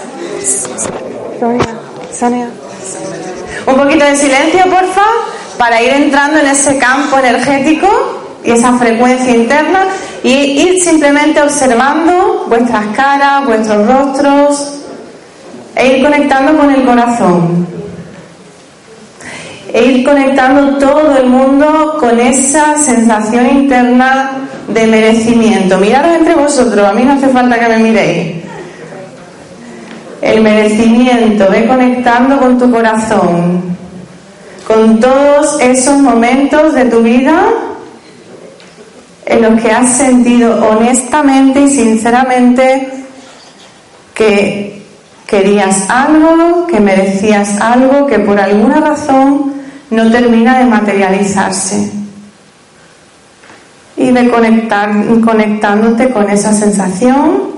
Sonia, 2.11 2.47
Un 3.65 3.75
poquito 3.75 4.05
de 4.05 4.15
silencio, 4.15 4.63
porfa, 4.63 5.05
para 5.57 5.81
ir 5.81 5.91
entrando 5.91 6.39
en 6.39 6.47
ese 6.47 6.77
campo 6.77 7.17
energético 7.17 7.87
y 8.43 8.51
esa 8.51 8.77
frecuencia 8.77 9.35
interna 9.35 9.87
y 10.23 10.29
ir 10.29 10.81
simplemente 10.81 11.41
observando 11.41 12.45
vuestras 12.47 12.85
caras, 12.95 13.45
vuestros 13.45 13.85
rostros 13.85 14.79
e 15.75 15.97
ir 15.97 16.03
conectando 16.03 16.57
con 16.57 16.73
el 16.73 16.85
corazón. 16.85 17.67
E 19.73 19.85
ir 19.85 20.05
conectando 20.05 20.77
todo 20.77 21.17
el 21.17 21.27
mundo 21.27 21.97
con 21.99 22.19
esa 22.19 22.77
sensación 22.77 23.49
interna 23.49 24.48
de 24.73 24.87
merecimiento. 24.87 25.77
Miraros 25.77 26.15
entre 26.15 26.35
vosotros, 26.35 26.87
a 26.87 26.93
mí 26.93 27.03
no 27.03 27.13
hace 27.13 27.29
falta 27.29 27.59
que 27.59 27.67
me 27.69 27.77
miréis. 27.79 28.35
El 30.21 30.41
merecimiento, 30.41 31.47
ve 31.49 31.65
conectando 31.65 32.37
con 32.39 32.57
tu 32.57 32.69
corazón, 32.69 33.77
con 34.67 34.99
todos 34.99 35.59
esos 35.61 35.97
momentos 35.99 36.73
de 36.73 36.85
tu 36.85 37.01
vida 37.01 37.47
en 39.25 39.41
los 39.41 39.61
que 39.61 39.71
has 39.71 39.97
sentido 39.97 40.67
honestamente 40.69 41.61
y 41.61 41.69
sinceramente 41.69 42.89
que 44.13 44.83
querías 45.25 45.89
algo, 45.89 46.67
que 46.67 46.79
merecías 46.79 47.61
algo 47.61 48.07
que 48.07 48.19
por 48.19 48.39
alguna 48.39 48.81
razón 48.81 49.53
no 49.91 50.11
termina 50.11 50.59
de 50.59 50.65
materializarse. 50.65 51.98
Y 53.99 54.11
de 54.11 54.29
conectar, 54.29 54.89
conectándote 55.23 56.09
con 56.09 56.27
esa 56.29 56.53
sensación. 56.53 57.49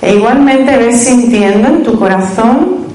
E 0.00 0.14
igualmente 0.14 0.76
ves 0.76 1.02
sintiendo 1.02 1.68
en 1.68 1.82
tu 1.82 1.98
corazón 1.98 2.86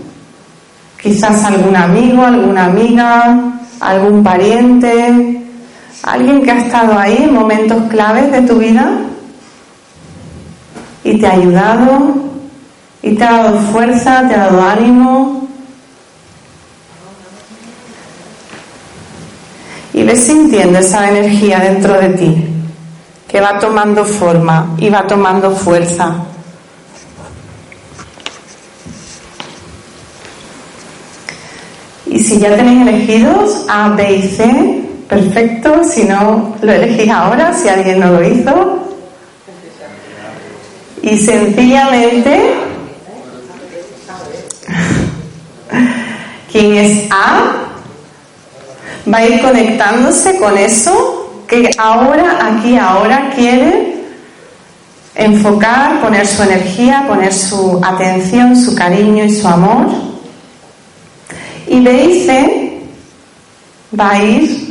quizás 1.01 1.43
algún 1.43 1.75
amigo, 1.75 2.23
alguna 2.23 2.65
amiga, 2.65 3.39
algún 3.79 4.23
pariente, 4.23 5.41
alguien 6.03 6.43
que 6.43 6.51
ha 6.51 6.57
estado 6.59 6.97
ahí 6.97 7.17
en 7.23 7.33
momentos 7.33 7.83
claves 7.89 8.31
de 8.31 8.41
tu 8.41 8.59
vida 8.59 8.99
y 11.03 11.17
te 11.17 11.27
ha 11.27 11.31
ayudado 11.31 12.15
y 13.01 13.15
te 13.15 13.23
ha 13.23 13.43
dado 13.43 13.59
fuerza, 13.71 14.27
te 14.27 14.35
ha 14.35 14.47
dado 14.47 14.61
ánimo. 14.61 15.46
Y 20.07 20.09
ves 20.09 20.23
sintiendo 20.23 20.79
esa 20.79 21.09
energía 21.09 21.59
dentro 21.59 21.99
de 21.99 22.09
ti 22.11 22.33
que 23.27 23.41
va 23.41 23.59
tomando 23.59 24.05
forma 24.05 24.73
y 24.77 24.89
va 24.89 25.05
tomando 25.05 25.51
fuerza. 25.51 26.15
Y 32.05 32.21
si 32.21 32.39
ya 32.39 32.55
tenéis 32.55 32.87
elegidos 32.87 33.65
A, 33.67 33.89
B 33.89 34.13
y 34.13 34.21
C, 34.29 34.81
perfecto. 35.09 35.83
Si 35.83 36.05
no, 36.05 36.55
lo 36.61 36.71
elegís 36.71 37.11
ahora, 37.11 37.53
si 37.53 37.67
alguien 37.67 37.99
no 37.99 38.13
lo 38.13 38.23
hizo. 38.23 38.87
Y 41.01 41.17
sencillamente, 41.17 42.53
quien 46.49 46.75
es 46.77 47.11
A 47.11 47.66
va 49.11 49.19
a 49.19 49.25
ir 49.25 49.41
conectándose 49.41 50.37
con 50.37 50.57
eso 50.57 51.43
que 51.47 51.69
ahora, 51.77 52.39
aquí, 52.41 52.77
ahora 52.77 53.31
quiere 53.33 53.95
enfocar, 55.15 56.01
poner 56.01 56.27
su 56.27 56.43
energía, 56.43 57.05
poner 57.07 57.33
su 57.33 57.79
atención, 57.83 58.55
su 58.55 58.75
cariño 58.75 59.23
y 59.23 59.33
su 59.33 59.47
amor. 59.47 59.87
Y 61.67 61.79
B 61.79 62.81
va 63.97 64.11
a 64.11 64.23
ir 64.23 64.67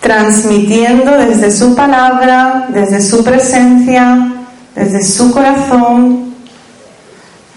transmitiendo 0.00 1.16
desde 1.16 1.50
su 1.50 1.74
palabra, 1.74 2.66
desde 2.68 3.00
su 3.00 3.24
presencia, 3.24 4.32
desde 4.74 5.02
su 5.04 5.32
corazón, 5.32 6.31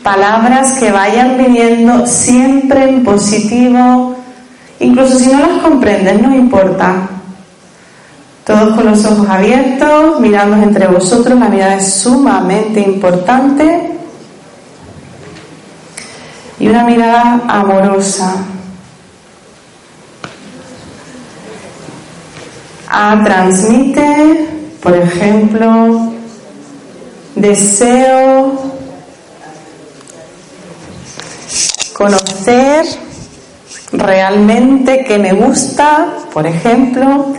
palabras 0.06 0.78
que 0.78 0.92
vayan 0.92 1.36
viniendo 1.36 2.06
siempre 2.06 2.88
en 2.88 3.04
positivo, 3.04 4.16
incluso 4.80 5.18
si 5.18 5.32
no 5.32 5.40
las 5.40 5.64
comprendes, 5.64 6.22
no 6.22 6.36
importa. 6.36 7.10
Todos 8.46 8.76
con 8.76 8.86
los 8.86 9.04
ojos 9.04 9.28
abiertos, 9.28 10.20
mirando 10.20 10.58
entre 10.58 10.86
vosotros, 10.86 11.40
la 11.40 11.50
mirada 11.50 11.78
es 11.78 11.92
sumamente 11.92 12.82
importante. 12.82 13.94
Y 16.60 16.68
una 16.68 16.84
mirada 16.84 17.42
amorosa, 17.48 18.36
A 22.88 23.20
transmite, 23.26 24.48
por 24.82 24.96
ejemplo, 24.96 26.12
deseo 27.36 28.75
conocer 31.96 32.86
realmente 33.94 35.06
que 35.06 35.18
me 35.18 35.32
gusta, 35.32 36.08
por 36.34 36.46
ejemplo, 36.46 37.34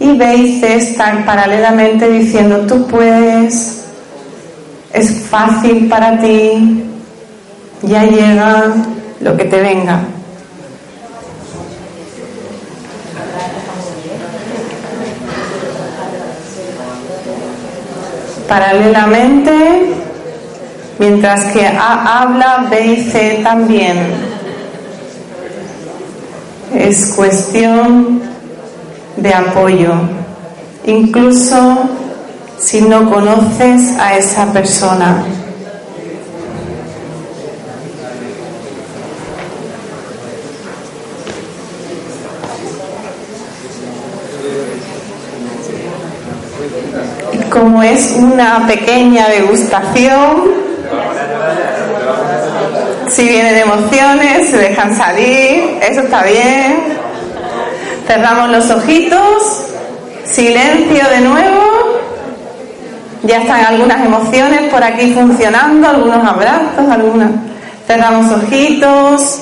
y 0.00 0.16
veis 0.16 0.60
estar 0.64 1.24
paralelamente 1.24 2.10
diciendo 2.10 2.66
tú 2.66 2.88
puedes, 2.88 3.84
es 4.92 5.12
fácil 5.30 5.88
para 5.88 6.20
ti, 6.20 6.82
ya 7.82 8.02
llega 8.04 8.74
lo 9.20 9.36
que 9.36 9.44
te 9.44 9.60
venga. 9.60 10.00
Paralelamente, 18.48 19.89
mientras 21.00 21.46
que 21.46 21.66
A 21.66 22.20
habla, 22.20 22.66
B 22.70 22.86
y 22.86 23.10
C 23.10 23.40
también. 23.42 23.96
Es 26.76 27.14
cuestión 27.16 28.20
de 29.16 29.34
apoyo, 29.34 29.94
incluso 30.84 31.88
si 32.58 32.82
no 32.82 33.10
conoces 33.10 33.98
a 33.98 34.16
esa 34.16 34.52
persona. 34.52 35.24
como 47.50 47.82
es 47.82 48.14
una 48.16 48.64
pequeña 48.68 49.28
degustación, 49.28 50.59
si 53.10 53.28
vienen 53.28 53.56
emociones, 53.56 54.50
se 54.50 54.56
dejan 54.56 54.96
salir, 54.96 55.78
eso 55.82 56.02
está 56.02 56.22
bien. 56.22 56.76
Cerramos 58.06 58.50
los 58.50 58.70
ojitos, 58.70 59.66
silencio 60.24 61.08
de 61.08 61.20
nuevo. 61.20 61.60
Ya 63.24 63.42
están 63.42 63.64
algunas 63.64 64.04
emociones 64.04 64.62
por 64.70 64.82
aquí 64.82 65.12
funcionando, 65.12 65.88
algunos 65.88 66.26
abrazos, 66.26 66.88
algunas. 66.90 67.30
Cerramos 67.86 68.32
ojitos. 68.32 69.40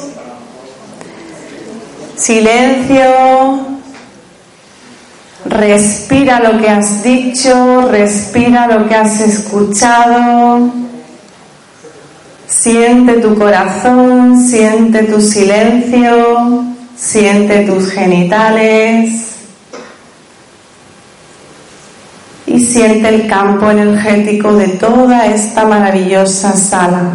Silencio. 2.17 3.69
Respira 5.45 6.41
lo 6.41 6.59
que 6.61 6.69
has 6.69 7.03
dicho, 7.03 7.89
respira 7.91 8.67
lo 8.67 8.89
que 8.89 8.95
has 8.95 9.21
escuchado. 9.21 10.88
Siente 12.61 13.21
tu 13.21 13.39
corazón, 13.39 14.37
siente 14.37 15.05
tu 15.05 15.21
silencio, 15.21 16.65
siente 16.97 17.61
tus 17.61 17.89
genitales 17.93 19.37
y 22.47 22.59
siente 22.59 23.11
el 23.11 23.29
campo 23.29 23.71
energético 23.71 24.55
de 24.55 24.71
toda 24.71 25.27
esta 25.27 25.67
maravillosa 25.67 26.53
sala. 26.57 27.13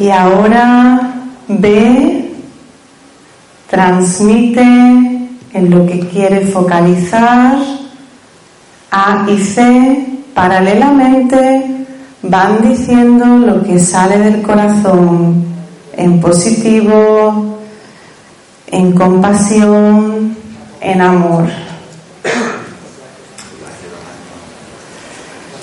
Y 0.00 0.08
ahora 0.08 1.14
ve 1.46 2.32
transmite 3.68 4.62
en 4.62 5.70
lo 5.70 5.84
que 5.84 6.00
quiere 6.08 6.46
focalizar. 6.46 7.58
A 8.96 9.26
y 9.28 9.38
C 9.38 10.13
paralelamente 10.34 11.86
van 12.22 12.68
diciendo 12.68 13.24
lo 13.24 13.62
que 13.62 13.78
sale 13.78 14.18
del 14.18 14.42
corazón 14.42 15.44
en 15.96 16.20
positivo, 16.20 17.58
en 18.66 18.92
compasión, 18.92 20.36
en 20.80 21.00
amor. 21.00 21.44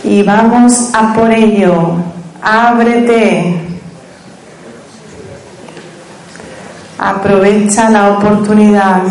Y 0.04 0.24
vamos 0.24 0.90
a 0.94 1.14
por 1.14 1.32
ello. 1.32 1.96
Ábrete, 2.42 3.72
Aprovecha 7.04 7.90
la 7.90 8.12
oportunidad. 8.12 9.02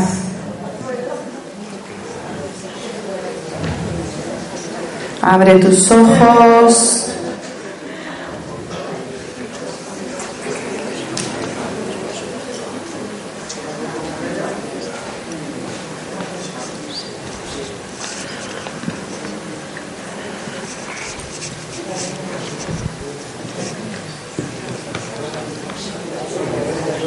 Abre 5.23 5.57
tus 5.57 5.91
ojos. 5.91 7.11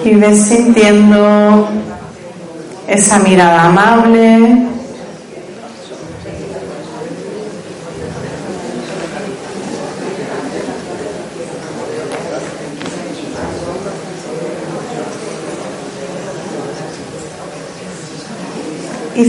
y 0.06 0.16
ves 0.16 0.48
sintiendo 0.48 1.70
esa 2.88 3.20
mirada 3.20 3.64
amable. 3.64 4.73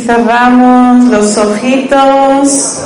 Cerramos 0.01 1.05
los 1.07 1.37
ojitos. 1.39 2.79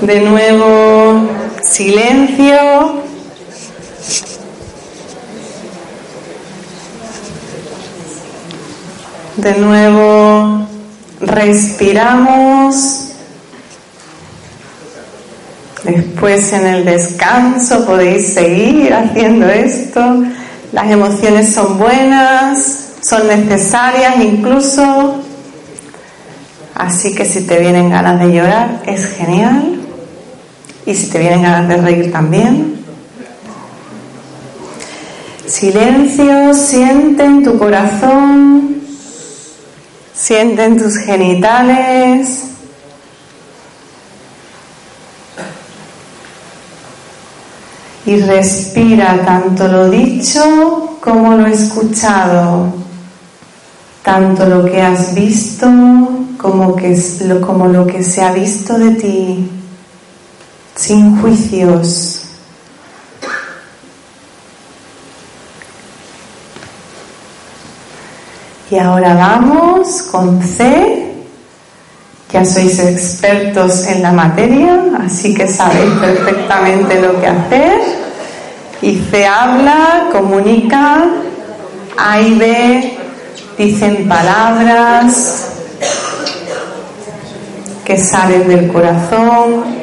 De 0.00 0.20
nuevo, 0.20 1.28
silencio. 1.62 3.02
De 9.36 9.54
nuevo, 9.54 10.66
respiramos. 11.20 13.06
Después 15.84 16.52
en 16.52 16.66
el 16.66 16.84
descanso 16.84 17.86
podéis 17.86 18.34
seguir 18.34 18.92
haciendo 18.92 19.46
esto. 19.48 20.24
Las 20.72 20.90
emociones 20.90 21.52
son 21.52 21.78
buenas, 21.78 22.89
son 23.00 23.26
necesarias 23.28 24.16
incluso. 24.22 25.22
Así 26.74 27.14
que 27.14 27.24
si 27.24 27.46
te 27.46 27.58
vienen 27.58 27.90
ganas 27.90 28.20
de 28.20 28.32
llorar, 28.32 28.82
es 28.86 29.04
genial. 29.16 29.80
Y 30.86 30.94
si 30.94 31.10
te 31.10 31.18
vienen 31.18 31.42
ganas 31.42 31.68
de 31.68 31.76
reír 31.76 32.12
también. 32.12 32.80
Silencio, 35.46 36.54
siente 36.54 37.24
en 37.24 37.42
tu 37.42 37.58
corazón 37.58 38.80
Sienten 40.20 40.76
tus 40.76 40.98
genitales. 40.98 42.44
Y 48.04 48.20
respira 48.20 49.24
tanto 49.24 49.66
lo 49.66 49.88
dicho 49.88 50.98
como 51.00 51.36
lo 51.36 51.46
escuchado, 51.46 52.70
tanto 54.02 54.46
lo 54.46 54.64
que 54.64 54.80
has 54.80 55.14
visto 55.14 55.66
como, 56.36 56.74
que, 56.74 56.96
como 57.40 57.66
lo 57.68 57.86
que 57.86 58.02
se 58.02 58.22
ha 58.22 58.32
visto 58.32 58.78
de 58.78 58.90
ti, 58.92 59.50
sin 60.74 61.20
juicios. 61.20 62.22
Y 68.70 68.78
ahora 68.78 69.14
vamos 69.14 70.02
con 70.10 70.42
C. 70.42 71.08
Ya 72.32 72.44
sois 72.44 72.78
expertos 72.78 73.88
en 73.88 74.02
la 74.02 74.12
materia, 74.12 74.84
así 75.04 75.34
que 75.34 75.48
sabéis 75.48 75.90
perfectamente 76.00 77.00
lo 77.00 77.20
que 77.20 77.26
hacer. 77.26 77.80
Y 78.80 78.96
C 79.10 79.26
habla, 79.26 80.08
comunica, 80.12 81.04
A 81.98 82.20
y 82.20 82.34
B 82.34 82.99
dicen 83.64 84.08
palabras 84.08 85.50
que 87.84 87.98
salen 87.98 88.48
del 88.48 88.72
corazón, 88.72 89.79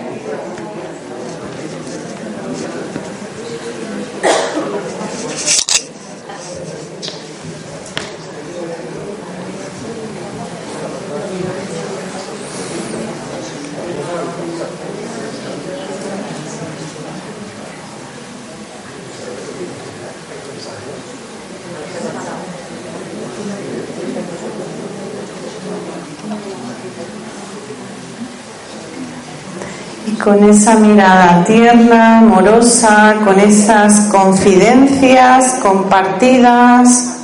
con 30.27 30.43
esa 30.43 30.75
mirada 30.75 31.45
tierna, 31.45 32.17
amorosa, 32.17 33.15
con 33.23 33.39
esas 33.39 34.09
confidencias 34.11 35.59
compartidas, 35.61 37.15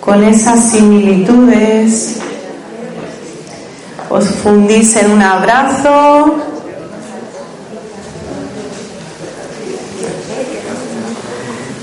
con 0.00 0.22
esas 0.22 0.70
similitudes. 0.70 2.18
Os 4.08 4.24
fundís 4.24 4.94
en 4.94 5.10
un 5.10 5.22
abrazo. 5.22 6.36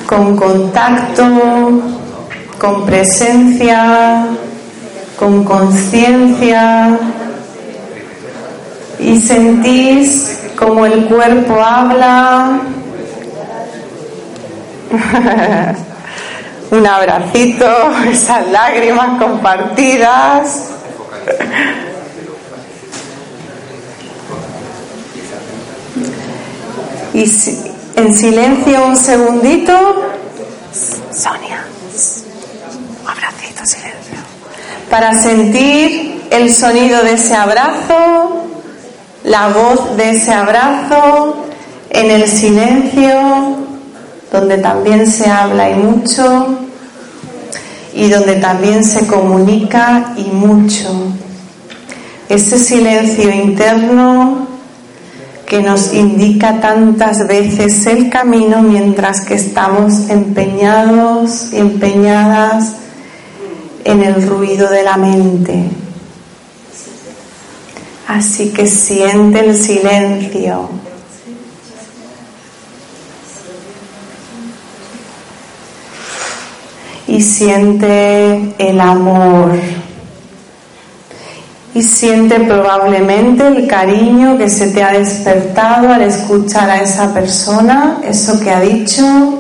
Con 0.08 0.38
contacto, 0.38 1.82
con 2.58 2.86
presencia, 2.86 4.26
con 5.20 5.44
conciencia 5.44 6.98
y 9.00 9.20
sentís 9.20 10.35
como 10.58 10.86
el 10.86 11.06
cuerpo 11.06 11.62
habla. 11.62 12.60
Un 16.72 16.88
abracito, 16.88 17.68
esas 18.10 18.48
lágrimas 18.50 19.22
compartidas. 19.22 20.72
Y 27.14 27.24
en 27.96 28.16
silencio 28.16 28.86
un 28.86 28.98
segundito. 28.98 29.74
Sonia, 31.14 31.64
abracito, 33.08 33.66
silencio. 33.66 34.18
Para 34.90 35.14
sentir 35.14 36.26
el 36.30 36.54
sonido 36.54 37.04
de 37.04 37.14
ese 37.14 37.36
abrazo 37.36 38.45
la 39.26 39.48
voz 39.50 39.98
de 39.98 40.12
ese 40.12 40.32
abrazo 40.32 41.46
en 41.90 42.12
el 42.12 42.28
silencio, 42.28 43.58
donde 44.32 44.60
también 44.60 45.12
se 45.12 45.30
habla 45.30 45.72
y 45.72 45.74
mucho, 45.74 46.60
y 47.94 48.08
donde 48.10 48.36
también 48.36 48.84
se 48.84 49.08
comunica 49.08 50.14
y 50.16 50.26
mucho. 50.26 50.90
Ese 52.30 52.60
silencio 52.60 53.32
interno 53.32 54.48
que 55.48 55.62
nos 55.62 55.94
indica 55.94 56.60
tantas 56.60 57.28
veces 57.28 57.86
el 57.88 58.10
camino 58.10 58.62
mientras 58.62 59.22
que 59.22 59.36
estamos 59.36 60.10
empeñados 60.10 61.54
empeñadas 61.54 62.74
en 63.84 64.04
el 64.04 64.28
ruido 64.28 64.70
de 64.70 64.84
la 64.84 64.98
mente. 64.98 65.85
Así 68.08 68.50
que 68.50 68.68
siente 68.68 69.40
el 69.40 69.56
silencio. 69.56 70.70
Y 77.08 77.22
siente 77.22 78.54
el 78.60 78.80
amor. 78.80 79.54
Y 81.74 81.82
siente 81.82 82.40
probablemente 82.42 83.48
el 83.48 83.68
cariño 83.68 84.38
que 84.38 84.50
se 84.50 84.68
te 84.68 84.84
ha 84.84 84.94
despertado 84.94 85.92
al 85.92 86.04
escuchar 86.04 86.70
a 86.70 86.82
esa 86.82 87.14
persona, 87.14 88.02
eso 88.04 88.40
que 88.40 88.52
ha 88.52 88.62
dicho. 88.62 89.40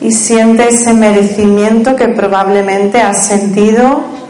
Y 0.00 0.12
siente 0.12 0.68
ese 0.68 0.94
merecimiento 0.94 1.96
que 1.96 2.08
probablemente 2.08 3.00
has 3.00 3.26
sentido 3.26 4.21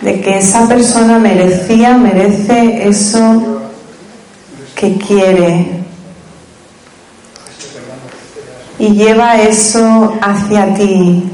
de 0.00 0.20
que 0.20 0.38
esa 0.38 0.68
persona 0.68 1.18
merecía, 1.18 1.96
merece 1.96 2.88
eso 2.88 3.62
que 4.74 4.96
quiere. 4.96 5.78
Y 8.78 8.90
lleva 8.90 9.40
eso 9.40 10.14
hacia 10.22 10.74
ti. 10.74 11.28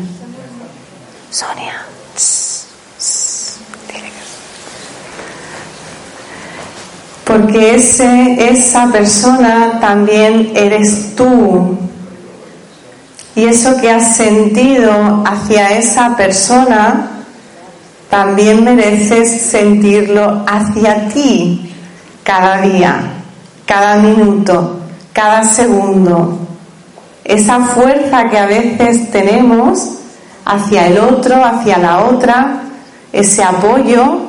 Sonia. 1.30 1.84
Porque 7.24 7.74
ese, 7.74 8.50
esa 8.50 8.86
persona 8.92 9.78
también 9.80 10.52
eres 10.54 11.16
tú. 11.16 11.78
Y 13.34 13.44
eso 13.44 13.76
que 13.80 13.90
has 13.90 14.16
sentido 14.16 15.24
hacia 15.26 15.76
esa 15.76 16.16
persona 16.16 17.13
también 18.14 18.62
mereces 18.62 19.28
sentirlo 19.42 20.44
hacia 20.46 21.08
ti 21.08 21.74
cada 22.22 22.60
día, 22.60 23.00
cada 23.66 23.96
minuto, 23.96 24.78
cada 25.12 25.42
segundo. 25.42 26.38
Esa 27.24 27.58
fuerza 27.58 28.30
que 28.30 28.38
a 28.38 28.46
veces 28.46 29.10
tenemos 29.10 29.94
hacia 30.44 30.86
el 30.86 30.98
otro, 30.98 31.44
hacia 31.44 31.76
la 31.78 32.04
otra, 32.04 32.62
ese 33.12 33.42
apoyo, 33.42 34.26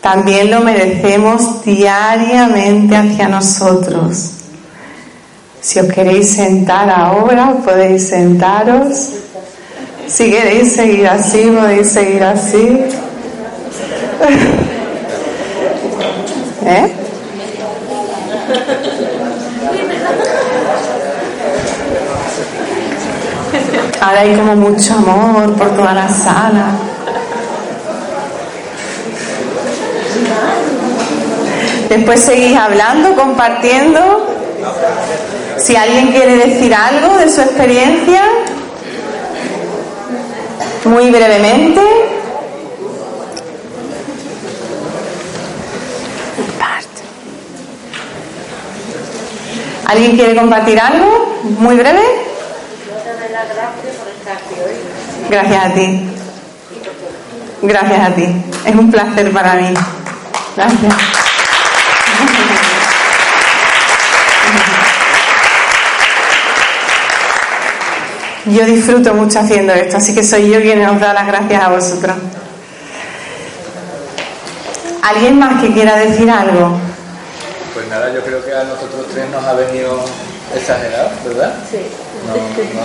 también 0.00 0.50
lo 0.50 0.58
merecemos 0.58 1.64
diariamente 1.64 2.96
hacia 2.96 3.28
nosotros. 3.28 4.32
Si 5.60 5.78
os 5.78 5.86
queréis 5.86 6.32
sentar 6.32 6.90
ahora, 6.90 7.58
podéis 7.64 8.08
sentaros. 8.08 9.10
Si 10.08 10.30
queréis 10.30 10.72
seguir 10.72 11.06
así, 11.06 11.50
podéis 11.50 11.90
seguir 11.90 12.24
así. 12.24 12.82
¿Eh? 16.64 16.92
Ahora 24.00 24.20
hay 24.20 24.34
como 24.34 24.56
mucho 24.56 24.94
amor 24.94 25.54
por 25.56 25.76
toda 25.76 25.92
la 25.92 26.08
sala. 26.08 26.70
Después 31.88 32.20
seguís 32.20 32.56
hablando, 32.56 33.14
compartiendo. 33.14 34.34
Si 35.58 35.76
alguien 35.76 36.12
quiere 36.12 36.36
decir 36.36 36.74
algo 36.74 37.16
de 37.16 37.30
su 37.30 37.40
experiencia, 37.40 38.22
muy 40.88 41.10
brevemente. 41.10 41.80
¿Alguien 49.86 50.16
quiere 50.16 50.36
compartir 50.36 50.78
algo? 50.78 51.40
Muy 51.58 51.76
breve. 51.76 52.02
Gracias 55.30 55.64
a 55.64 55.74
ti. 55.74 56.10
Gracias 57.62 58.00
a 58.00 58.14
ti. 58.14 58.26
Es 58.66 58.74
un 58.74 58.90
placer 58.90 59.32
para 59.32 59.54
mí. 59.54 59.74
Gracias. 60.56 60.94
Yo 68.50 68.64
disfruto 68.64 69.14
mucho 69.14 69.40
haciendo 69.40 69.72
esto, 69.74 69.98
así 69.98 70.14
que 70.14 70.24
soy 70.24 70.50
yo 70.50 70.60
quien 70.60 70.86
os 70.86 71.00
da 71.00 71.12
las 71.12 71.26
gracias 71.26 71.62
a 71.62 71.68
vosotros. 71.68 72.16
¿Alguien 75.02 75.38
más 75.38 75.60
que 75.60 75.72
quiera 75.72 75.96
decir 75.96 76.30
algo? 76.30 76.78
Pues 77.74 77.88
nada, 77.88 78.12
yo 78.12 78.22
creo 78.22 78.44
que 78.44 78.52
a 78.54 78.64
nosotros 78.64 79.06
tres 79.12 79.28
nos 79.30 79.44
ha 79.44 79.54
venido 79.54 80.04
exagerado, 80.54 81.10
¿verdad? 81.26 81.54
Sí. 81.70 81.78
Nos, 82.26 82.36
hemos 82.36 82.76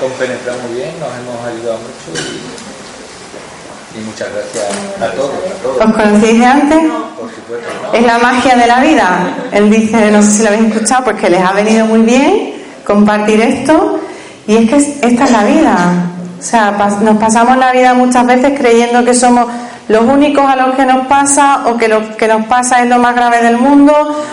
compenetrado 0.00 0.58
muy 0.60 0.76
bien, 0.76 0.90
nos 0.98 1.08
hemos 1.08 1.46
ayudado 1.46 1.78
mucho 1.78 2.20
y, 3.94 4.00
muchas 4.04 4.28
gracias 4.32 4.64
a 5.00 5.14
todos, 5.14 5.30
a 5.30 5.62
todos. 5.62 5.76
¿Os 5.80 5.92
conocéis 5.92 6.38
de 6.40 6.46
antes? 6.46 6.78
Por 7.18 7.30
supuesto. 7.34 7.92
Es 7.92 8.02
la 8.02 8.18
magia 8.18 8.56
de 8.56 8.66
la 8.66 8.80
vida. 8.80 9.34
Él 9.52 9.70
dice, 9.70 10.10
no 10.10 10.22
sé 10.22 10.30
si 10.30 10.42
lo 10.42 10.48
habéis 10.48 10.72
escuchado, 10.72 11.04
pues 11.04 11.16
que 11.16 11.30
les 11.30 11.40
ha 11.42 11.52
venido 11.52 11.86
muy 11.86 12.00
bien 12.00 12.54
compartir 12.84 13.40
esto 13.40 14.00
y 14.50 14.56
es 14.56 14.68
que 14.68 14.76
esta 15.06 15.24
es 15.24 15.30
la 15.30 15.44
vida. 15.44 15.92
O 16.36 16.42
sea, 16.42 16.72
nos 17.02 17.18
pasamos 17.18 17.56
la 17.56 17.70
vida 17.70 17.94
muchas 17.94 18.26
veces 18.26 18.58
creyendo 18.58 19.04
que 19.04 19.14
somos 19.14 19.46
los 19.86 20.02
únicos 20.02 20.44
a 20.44 20.56
los 20.56 20.74
que 20.74 20.84
nos 20.84 21.06
pasa 21.06 21.68
o 21.68 21.76
que 21.76 21.86
lo 21.86 22.16
que 22.16 22.26
nos 22.26 22.46
pasa 22.46 22.82
es 22.82 22.88
lo 22.88 22.98
más 22.98 23.14
grave 23.14 23.44
del 23.44 23.58
mundo 23.58 23.92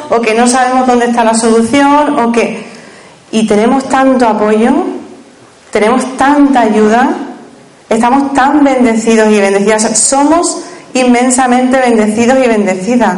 o 0.10 0.20
que 0.20 0.34
no 0.34 0.48
sabemos 0.48 0.88
dónde 0.88 1.06
está 1.06 1.24
la 1.24 1.36
solución 1.36 2.18
o 2.18 2.32
que 2.32 2.66
y 3.30 3.46
tenemos 3.46 3.88
tanto 3.90 4.28
apoyo, 4.28 4.72
tenemos 5.70 6.18
tanta 6.18 6.62
ayuda, 6.62 7.10
estamos 7.88 8.34
tan 8.34 8.64
bendecidos 8.64 9.30
y 9.30 9.40
bendecidas, 9.40 10.00
somos 10.00 10.64
inmensamente 10.96 11.78
bendecidos 11.78 12.40
y 12.44 12.48
bendecidas. 12.48 13.18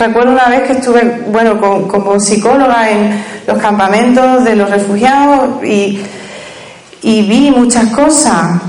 Recuerdo 0.00 0.32
una 0.32 0.48
vez 0.48 0.62
que 0.62 0.72
estuve, 0.72 1.24
bueno, 1.30 1.60
como 1.60 2.18
psicóloga 2.18 2.88
en 2.88 3.22
los 3.46 3.58
campamentos 3.58 4.42
de 4.44 4.56
los 4.56 4.70
refugiados 4.70 5.62
y, 5.62 6.00
y 7.02 7.22
vi 7.28 7.50
muchas 7.50 7.90
cosas. 7.90 8.62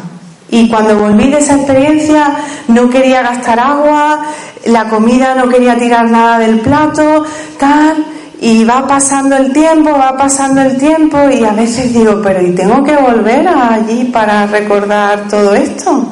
Y 0.50 0.68
cuando 0.68 1.00
volví 1.00 1.32
de 1.32 1.40
esa 1.40 1.56
experiencia 1.56 2.36
no 2.68 2.90
quería 2.90 3.22
gastar 3.22 3.62
agua, 3.62 4.26
la 4.66 4.90
comida 4.90 5.34
no 5.34 5.48
quería 5.48 5.78
tirar 5.78 6.12
nada 6.12 6.38
del 6.38 6.60
plato, 6.60 7.24
tal. 7.58 8.06
Y 8.42 8.66
va 8.66 8.86
pasando 8.86 9.38
el 9.38 9.54
tiempo, 9.54 9.92
va 9.92 10.18
pasando 10.18 10.62
el 10.62 10.78
tiempo 10.78 11.30
y 11.30 11.46
a 11.46 11.54
veces 11.54 11.94
digo, 11.94 12.22
pero 12.22 12.46
¿y 12.46 12.52
tengo 12.52 12.84
que 12.84 12.98
volver 12.98 13.48
allí 13.48 14.04
para 14.12 14.48
recordar 14.48 15.30
todo 15.30 15.54
esto? 15.54 16.08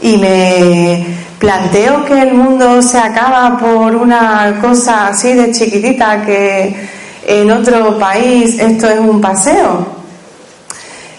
Y 0.00 0.16
me 0.16 1.25
planteo 1.38 2.04
que 2.04 2.20
el 2.20 2.34
mundo 2.34 2.80
se 2.82 2.98
acaba 2.98 3.58
por 3.58 3.94
una 3.94 4.58
cosa 4.60 5.08
así 5.08 5.34
de 5.34 5.52
chiquitita 5.52 6.22
que 6.22 6.74
en 7.26 7.50
otro 7.50 7.98
país 7.98 8.58
esto 8.58 8.88
es 8.88 8.98
un 9.00 9.20
paseo. 9.20 9.96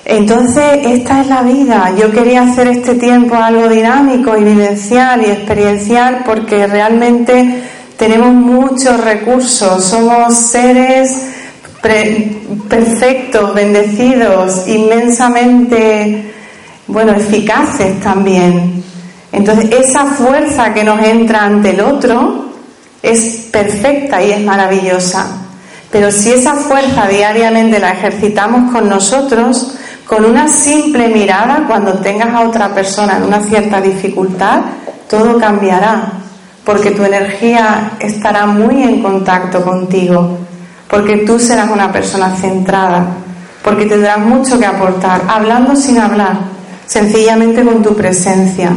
Entonces, 0.06 0.64
esta 0.86 1.20
es 1.20 1.28
la 1.28 1.42
vida. 1.42 1.94
Yo 2.00 2.10
quería 2.12 2.44
hacer 2.44 2.68
este 2.68 2.96
tiempo 2.96 3.36
algo 3.36 3.68
dinámico 3.68 4.38
y 4.38 4.44
vivencial 4.44 5.22
y 5.22 5.26
experiencial 5.26 6.24
porque 6.26 6.66
realmente 6.66 7.62
tenemos 7.98 8.32
muchos 8.32 9.04
recursos, 9.04 9.84
somos 9.84 10.34
seres 10.34 11.28
perfectos, 12.70 13.54
bendecidos, 13.54 14.68
inmensamente, 14.68 16.34
bueno, 16.88 17.12
eficaces 17.12 18.00
también. 18.00 18.84
Entonces, 19.32 19.72
esa 19.72 20.06
fuerza 20.06 20.74
que 20.74 20.84
nos 20.84 21.00
entra 21.02 21.44
ante 21.44 21.72
el 21.72 21.82
otro 21.82 22.46
es 23.02 23.48
perfecta 23.52 24.22
y 24.24 24.32
es 24.32 24.42
maravillosa. 24.42 25.28
Pero 25.92 26.12
si 26.12 26.32
esa 26.32 26.56
fuerza 26.56 27.08
diariamente 27.08 27.80
la 27.80 27.94
ejercitamos 27.94 28.72
con 28.72 28.90
nosotros, 28.90 29.76
con 30.06 30.26
una 30.26 30.48
simple 30.48 31.10
mirada, 31.10 31.66
cuando 31.68 31.94
tengas 32.00 32.34
a 32.34 32.42
otra 32.42 32.74
persona 32.74 33.18
en 33.18 33.24
una 33.24 33.42
cierta 33.42 33.82
dificultad, 33.82 34.62
todo 35.10 35.38
cambiará 35.38 36.14
porque 36.68 36.92
tu 36.92 37.06
energía 37.06 37.92
estará 37.98 38.46
muy 38.46 38.84
en 38.84 39.02
contacto 39.02 39.64
contigo, 39.64 40.38
porque 40.90 41.20
tú 41.20 41.40
serás 41.40 41.72
una 41.72 41.90
persona 41.94 42.36
centrada, 42.36 43.06
porque 43.64 43.86
tendrás 43.86 44.20
mucho 44.20 44.60
que 44.60 44.66
aportar, 44.66 45.22
hablando 45.30 45.78
sin 45.78 45.98
hablar, 45.98 46.40
sencillamente 46.86 47.64
con 47.64 47.82
tu 47.82 47.96
presencia. 47.96 48.74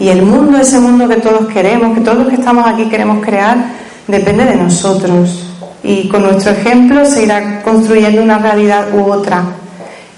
Y 0.00 0.08
el 0.08 0.22
mundo, 0.22 0.56
ese 0.56 0.80
mundo 0.80 1.06
que 1.06 1.16
todos 1.16 1.46
queremos, 1.48 1.94
que 1.94 2.00
todos 2.00 2.18
los 2.20 2.28
que 2.28 2.36
estamos 2.36 2.66
aquí 2.66 2.86
queremos 2.86 3.22
crear, 3.22 3.58
depende 4.08 4.46
de 4.46 4.56
nosotros. 4.56 5.46
Y 5.82 6.08
con 6.08 6.22
nuestro 6.22 6.52
ejemplo 6.52 7.04
se 7.04 7.24
irá 7.24 7.60
construyendo 7.62 8.22
una 8.22 8.38
realidad 8.38 8.86
u 8.94 9.04
otra. 9.04 9.42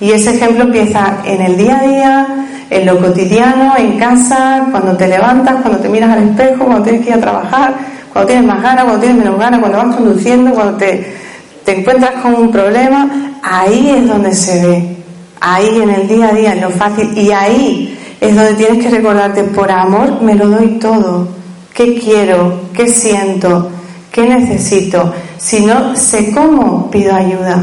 Y 0.00 0.12
ese 0.12 0.36
ejemplo 0.36 0.64
empieza 0.64 1.18
en 1.24 1.42
el 1.42 1.56
día 1.56 1.78
a 1.78 1.82
día, 1.82 2.26
en 2.70 2.86
lo 2.86 3.00
cotidiano, 3.00 3.74
en 3.76 3.98
casa, 3.98 4.68
cuando 4.70 4.96
te 4.96 5.08
levantas, 5.08 5.56
cuando 5.62 5.80
te 5.80 5.88
miras 5.88 6.10
al 6.10 6.28
espejo, 6.28 6.64
cuando 6.64 6.84
tienes 6.84 7.02
que 7.02 7.10
ir 7.10 7.16
a 7.16 7.20
trabajar, 7.20 7.74
cuando 8.12 8.28
tienes 8.28 8.46
más 8.46 8.62
ganas, 8.62 8.84
cuando 8.84 9.00
tienes 9.00 9.18
menos 9.18 9.38
ganas, 9.38 9.58
cuando 9.60 9.78
vas 9.78 9.96
conduciendo, 9.96 10.54
cuando 10.54 10.78
te, 10.78 11.16
te 11.64 11.80
encuentras 11.80 12.22
con 12.22 12.34
un 12.36 12.52
problema, 12.52 13.10
ahí 13.42 13.90
es 13.98 14.06
donde 14.06 14.32
se 14.32 14.64
ve, 14.64 14.96
ahí 15.40 15.80
en 15.82 15.90
el 15.90 16.06
día 16.06 16.28
a 16.28 16.32
día, 16.32 16.52
en 16.52 16.60
lo 16.60 16.70
fácil, 16.70 17.16
y 17.18 17.32
ahí 17.32 17.91
es 18.22 18.36
donde 18.36 18.54
tienes 18.54 18.84
que 18.84 18.90
recordarte, 18.90 19.42
por 19.42 19.70
amor 19.70 20.22
me 20.22 20.34
lo 20.34 20.48
doy 20.48 20.78
todo, 20.78 21.28
¿qué 21.74 21.98
quiero? 21.98 22.68
¿Qué 22.72 22.88
siento? 22.88 23.68
¿Qué 24.12 24.28
necesito? 24.28 25.12
Si 25.38 25.64
no 25.64 25.96
sé 25.96 26.32
cómo, 26.32 26.90
pido 26.90 27.14
ayuda 27.14 27.62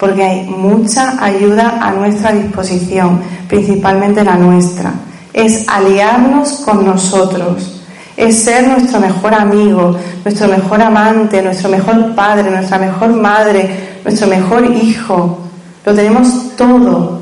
porque 0.00 0.24
hay 0.24 0.46
mucha 0.46 1.22
ayuda 1.22 1.78
a 1.78 1.92
nuestra 1.92 2.32
disposición, 2.32 3.20
principalmente 3.46 4.24
la 4.24 4.34
nuestra. 4.34 4.92
Es 5.32 5.68
aliarnos 5.68 6.62
con 6.64 6.86
nosotros, 6.86 7.82
es 8.16 8.42
ser 8.42 8.66
nuestro 8.66 8.98
mejor 8.98 9.34
amigo, 9.34 9.94
nuestro 10.24 10.48
mejor 10.48 10.80
amante, 10.80 11.42
nuestro 11.42 11.68
mejor 11.68 12.14
padre, 12.14 12.50
nuestra 12.50 12.78
mejor 12.78 13.10
madre, 13.10 14.00
nuestro 14.02 14.26
mejor 14.26 14.64
hijo. 14.82 15.38
Lo 15.84 15.94
tenemos 15.94 16.56
todo 16.56 17.19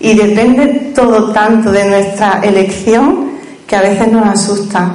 y 0.00 0.14
depende 0.14 0.92
todo 0.94 1.32
tanto 1.32 1.72
de 1.72 1.88
nuestra 1.88 2.40
elección 2.42 3.30
que 3.66 3.76
a 3.76 3.80
veces 3.80 4.10
nos 4.12 4.26
asusta. 4.26 4.90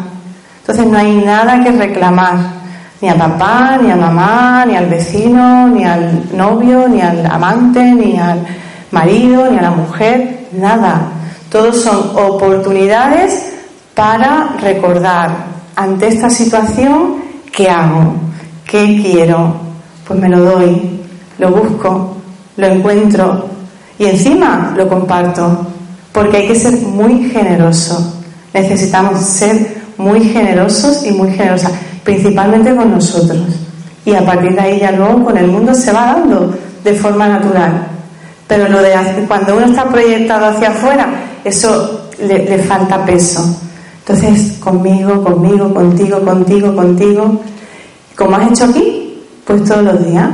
Entonces 0.62 0.86
no 0.86 0.98
hay 0.98 1.14
nada 1.14 1.64
que 1.64 1.72
reclamar 1.72 2.62
ni 3.02 3.10
a 3.10 3.18
papá, 3.18 3.80
ni 3.82 3.90
a 3.90 3.96
mamá, 3.96 4.64
ni 4.66 4.76
al 4.76 4.86
vecino, 4.86 5.68
ni 5.68 5.84
al 5.84 6.30
novio, 6.38 6.88
ni 6.88 7.02
al 7.02 7.26
amante, 7.26 7.84
ni 7.84 8.18
al 8.18 8.46
marido, 8.92 9.50
ni 9.50 9.58
a 9.58 9.64
la 9.64 9.72
mujer, 9.72 10.48
nada. 10.54 11.02
Todos 11.50 11.82
son 11.82 12.12
oportunidades 12.16 13.54
para 13.96 14.56
recordar 14.62 15.32
ante 15.76 16.08
esta 16.08 16.30
situación 16.30 17.16
qué 17.52 17.70
hago, 17.70 18.14
qué 18.66 19.02
quiero. 19.02 19.56
Pues 20.08 20.20
me 20.20 20.30
lo 20.30 20.40
doy, 20.40 21.02
lo 21.40 21.50
busco, 21.50 22.18
lo 22.56 22.68
encuentro 22.68 23.51
y 24.02 24.08
encima 24.08 24.74
lo 24.76 24.90
comparto, 24.90 25.60
porque 26.12 26.38
hay 26.38 26.48
que 26.48 26.56
ser 26.56 26.74
muy 26.74 27.30
generoso. 27.30 28.20
Necesitamos 28.52 29.22
ser 29.22 29.78
muy 29.96 30.22
generosos 30.22 31.06
y 31.06 31.12
muy 31.12 31.30
generosas 31.30 31.72
principalmente 32.04 32.76
con 32.76 32.90
nosotros. 32.90 33.44
Y 34.04 34.16
a 34.16 34.26
partir 34.26 34.56
de 34.56 34.60
ahí 34.60 34.80
ya 34.80 34.92
luego 34.92 35.26
con 35.26 35.38
el 35.38 35.46
mundo 35.46 35.76
se 35.76 35.92
va 35.92 36.16
dando 36.16 36.52
de 36.84 36.94
forma 36.96 37.28
natural. 37.28 37.90
Pero 38.48 38.68
lo 38.70 38.82
de 38.82 38.92
cuando 39.28 39.56
uno 39.56 39.68
está 39.68 39.86
proyectado 39.86 40.48
hacia 40.48 40.70
afuera, 40.70 41.08
eso 41.44 42.10
le, 42.28 42.44
le 42.50 42.58
falta 42.58 43.06
peso. 43.06 43.56
Entonces, 44.00 44.58
conmigo, 44.58 45.24
conmigo, 45.24 45.72
contigo, 45.72 46.22
contigo, 46.22 46.76
contigo, 46.76 47.40
como 48.16 48.36
has 48.36 48.50
hecho 48.50 48.66
aquí, 48.66 49.22
pues 49.46 49.64
todos 49.64 49.84
los 49.84 50.04
días. 50.04 50.28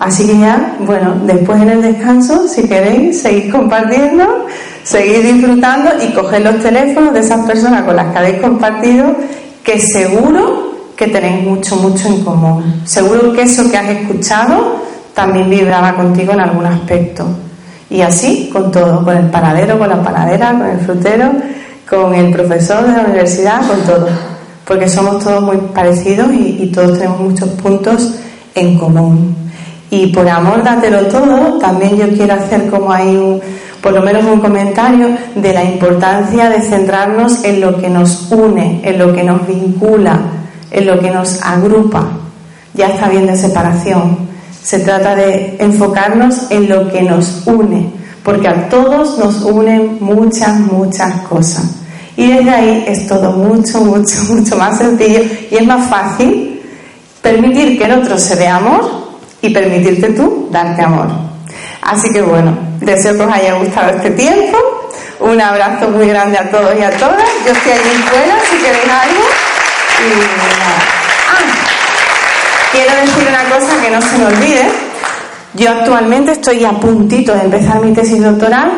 Así 0.00 0.26
que 0.26 0.38
ya, 0.38 0.76
bueno, 0.80 1.14
después 1.26 1.60
en 1.60 1.68
el 1.68 1.82
descanso, 1.82 2.48
si 2.48 2.66
queréis, 2.66 3.20
seguir 3.20 3.52
compartiendo, 3.52 4.46
seguir 4.82 5.22
disfrutando 5.22 5.90
y 6.02 6.10
coger 6.14 6.40
los 6.40 6.58
teléfonos 6.62 7.12
de 7.12 7.20
esas 7.20 7.46
personas 7.46 7.82
con 7.82 7.94
las 7.94 8.10
que 8.10 8.18
habéis 8.18 8.40
compartido, 8.40 9.14
que 9.62 9.78
seguro 9.78 10.70
que 10.96 11.08
tenéis 11.08 11.46
mucho, 11.46 11.76
mucho 11.76 12.08
en 12.08 12.24
común. 12.24 12.80
Seguro 12.86 13.34
que 13.34 13.42
eso 13.42 13.70
que 13.70 13.76
has 13.76 13.90
escuchado 13.90 14.80
también 15.14 15.50
vibraba 15.50 15.94
contigo 15.94 16.32
en 16.32 16.40
algún 16.40 16.64
aspecto. 16.64 17.26
Y 17.90 18.00
así 18.00 18.48
con 18.50 18.72
todo, 18.72 19.04
con 19.04 19.14
el 19.14 19.26
panadero, 19.26 19.78
con 19.78 19.90
la 19.90 20.02
panadera, 20.02 20.52
con 20.52 20.66
el 20.66 20.80
frutero, 20.80 21.30
con 21.86 22.14
el 22.14 22.32
profesor 22.32 22.86
de 22.86 22.96
la 22.96 23.02
universidad, 23.02 23.66
con 23.66 23.80
todo. 23.82 24.08
Porque 24.64 24.88
somos 24.88 25.22
todos 25.22 25.42
muy 25.42 25.58
parecidos 25.74 26.28
y 26.32 26.72
todos 26.74 26.98
tenemos 26.98 27.20
muchos 27.20 27.50
puntos 27.50 28.14
en 28.54 28.78
común. 28.78 29.39
Y 29.90 30.06
por 30.08 30.28
amor 30.28 30.62
dátelo 30.62 31.06
todo, 31.06 31.58
también 31.58 31.96
yo 31.96 32.08
quiero 32.10 32.34
hacer 32.34 32.70
como 32.70 32.92
hay 32.92 33.16
un, 33.16 33.40
por 33.82 33.92
lo 33.92 34.02
menos 34.02 34.24
un 34.24 34.40
comentario 34.40 35.08
de 35.34 35.52
la 35.52 35.64
importancia 35.64 36.48
de 36.48 36.62
centrarnos 36.62 37.42
en 37.42 37.60
lo 37.60 37.76
que 37.80 37.90
nos 37.90 38.30
une, 38.30 38.80
en 38.84 38.98
lo 38.98 39.12
que 39.12 39.24
nos 39.24 39.46
vincula, 39.48 40.20
en 40.70 40.86
lo 40.86 41.00
que 41.00 41.10
nos 41.10 41.42
agrupa. 41.42 42.06
Ya 42.74 42.88
está 42.88 43.08
bien 43.08 43.26
de 43.26 43.36
separación. 43.36 44.30
Se 44.62 44.78
trata 44.78 45.16
de 45.16 45.56
enfocarnos 45.58 46.50
en 46.50 46.68
lo 46.68 46.88
que 46.88 47.02
nos 47.02 47.42
une, 47.46 47.90
porque 48.22 48.46
a 48.46 48.68
todos 48.68 49.18
nos 49.18 49.42
unen 49.42 49.98
muchas, 50.00 50.60
muchas 50.60 51.22
cosas. 51.22 51.64
Y 52.16 52.28
desde 52.28 52.50
ahí 52.50 52.84
es 52.86 53.08
todo 53.08 53.32
mucho, 53.32 53.80
mucho, 53.80 54.22
mucho 54.28 54.56
más 54.56 54.78
sencillo 54.78 55.22
y 55.50 55.56
es 55.56 55.66
más 55.66 55.88
fácil 55.88 56.62
permitir 57.20 57.76
que 57.76 57.84
el 57.86 57.92
otro 57.92 58.16
se 58.18 58.36
dé 58.36 58.46
amor 58.46 58.99
y 59.42 59.50
permitirte 59.50 60.10
tú 60.10 60.48
darte 60.50 60.82
amor. 60.82 61.08
Así 61.82 62.10
que 62.12 62.22
bueno, 62.22 62.56
deseo 62.80 63.16
que 63.16 63.22
os 63.22 63.32
haya 63.32 63.54
gustado 63.54 63.90
este 63.90 64.10
tiempo. 64.10 64.58
Un 65.20 65.40
abrazo 65.40 65.88
muy 65.88 66.08
grande 66.08 66.38
a 66.38 66.50
todos 66.50 66.74
y 66.78 66.82
a 66.82 66.90
todas. 66.90 67.28
Yo 67.46 67.52
estoy 67.52 67.72
ahí 67.72 68.04
fuera 68.08 68.36
si 68.50 68.56
queréis 68.56 68.84
algo. 68.84 69.24
Ah, 71.28 71.44
quiero 72.72 72.90
decir 73.00 73.28
una 73.28 73.44
cosa 73.44 73.82
que 73.82 73.90
no 73.90 74.00
se 74.00 74.18
me 74.18 74.26
olvide. 74.26 74.90
Yo 75.54 75.70
actualmente 75.70 76.32
estoy 76.32 76.64
a 76.64 76.72
puntito 76.72 77.34
de 77.34 77.42
empezar 77.42 77.80
mi 77.80 77.92
tesis 77.92 78.22
doctoral 78.22 78.70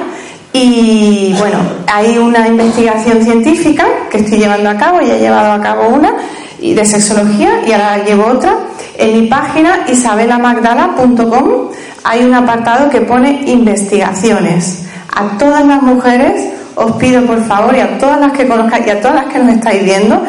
y 0.53 1.35
bueno, 1.39 1.59
hay 1.87 2.19
una 2.19 2.47
investigación 2.49 3.23
científica 3.23 3.87
que 4.11 4.19
estoy 4.19 4.39
llevando 4.39 4.71
a 4.71 4.77
cabo, 4.77 5.01
ya 5.01 5.17
he 5.17 5.19
llevado 5.19 5.53
a 5.53 5.61
cabo 5.61 5.89
una 5.89 6.15
y 6.63 6.75
de 6.75 6.85
sexología 6.85 7.61
y 7.67 7.73
ahora 7.73 8.05
llevo 8.05 8.27
otra. 8.27 8.55
En 8.97 9.21
mi 9.21 9.27
página 9.27 9.85
isabelamagdala.com 9.89 11.71
hay 12.05 12.25
un 12.25 12.35
apartado 12.35 12.89
que 12.89 13.01
pone 13.01 13.43
investigaciones. 13.47 14.85
A 15.15 15.37
todas 15.37 15.67
las 15.67 15.83
mujeres 15.83 16.53
os 16.75 16.93
pido 16.93 17.23
por 17.25 17.45
favor 17.45 17.77
y 17.77 17.81
a 17.81 17.99
todas 17.99 18.19
las 18.21 18.33
que 18.33 18.47
conozcáis 18.49 18.87
y 18.87 18.91
a 18.91 19.01
todas 19.01 19.17
las 19.17 19.33
que 19.33 19.39
nos 19.39 19.55
estáis 19.57 19.85
viendo 19.85 20.23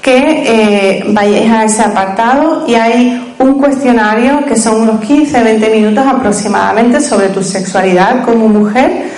que 0.00 0.16
eh, 0.46 1.04
vayáis 1.08 1.50
a 1.50 1.64
ese 1.64 1.82
apartado 1.82 2.64
y 2.66 2.74
hay 2.74 3.34
un 3.38 3.54
cuestionario 3.54 4.44
que 4.46 4.56
son 4.56 4.82
unos 4.82 5.00
15-20 5.00 5.70
minutos 5.72 6.04
aproximadamente 6.06 7.00
sobre 7.00 7.28
tu 7.28 7.42
sexualidad 7.42 8.24
como 8.24 8.48
mujer 8.48 9.10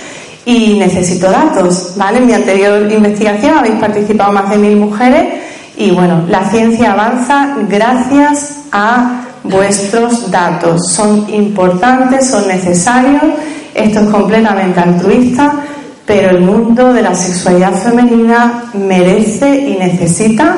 y 0.45 0.79
necesito 0.79 1.31
datos, 1.31 1.93
¿vale? 1.97 2.19
En 2.19 2.27
mi 2.27 2.33
anterior 2.33 2.91
investigación 2.91 3.59
habéis 3.59 3.75
participado 3.75 4.33
más 4.33 4.49
de 4.51 4.57
mil 4.57 4.77
mujeres 4.77 5.35
y 5.81 5.91
bueno, 5.93 6.25
la 6.29 6.45
ciencia 6.51 6.93
avanza 6.93 7.57
gracias 7.67 8.65
a 8.71 9.23
vuestros 9.43 10.31
datos. 10.31 10.93
Son 10.93 11.27
importantes, 11.33 12.29
son 12.29 12.47
necesarios, 12.47 13.23
esto 13.75 14.01
es 14.01 14.11
completamente 14.11 14.79
altruista, 14.79 15.55
pero 16.05 16.37
el 16.37 16.43
mundo 16.43 16.93
de 16.93 17.01
la 17.01 17.15
sexualidad 17.15 17.73
femenina 17.73 18.65
merece 18.75 19.57
y 19.57 19.79
necesita 19.79 20.55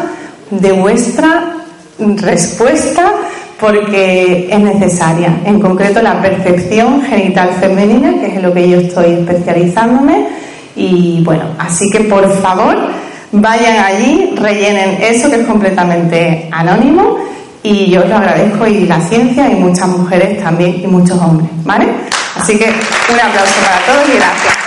de 0.50 0.72
vuestra 0.72 1.52
respuesta 2.00 3.12
porque 3.60 4.48
es 4.50 4.58
necesaria. 4.58 5.38
En 5.44 5.60
concreto, 5.60 6.02
la 6.02 6.20
percepción 6.20 7.00
genital 7.00 7.50
femenina, 7.60 8.18
que 8.18 8.26
es 8.26 8.34
en 8.34 8.42
lo 8.42 8.52
que 8.52 8.68
yo 8.68 8.80
estoy 8.80 9.12
especializándome. 9.12 10.26
Y 10.74 11.22
bueno, 11.22 11.44
así 11.60 11.88
que 11.92 12.00
por 12.00 12.28
favor, 12.40 12.76
vayan 13.32 13.84
allí, 13.84 14.34
rellenen 14.36 15.02
eso 15.02 15.30
que 15.30 15.40
es 15.40 15.46
completamente 15.46 16.48
anónimo. 16.52 17.18
Y 17.64 17.90
yo 17.90 18.00
os 18.00 18.08
lo 18.08 18.16
agradezco, 18.16 18.66
y 18.66 18.86
la 18.86 19.00
ciencia, 19.00 19.48
y 19.48 19.54
muchas 19.54 19.86
mujeres 19.88 20.42
también, 20.42 20.80
y 20.82 20.86
muchos 20.86 21.16
hombres, 21.20 21.48
¿vale? 21.64 21.86
Así 22.36 22.58
que 22.58 22.64
un 22.64 23.20
aplauso 23.20 23.60
para 23.64 23.78
todos 23.86 24.08
y 24.08 24.16
gracias. 24.16 24.61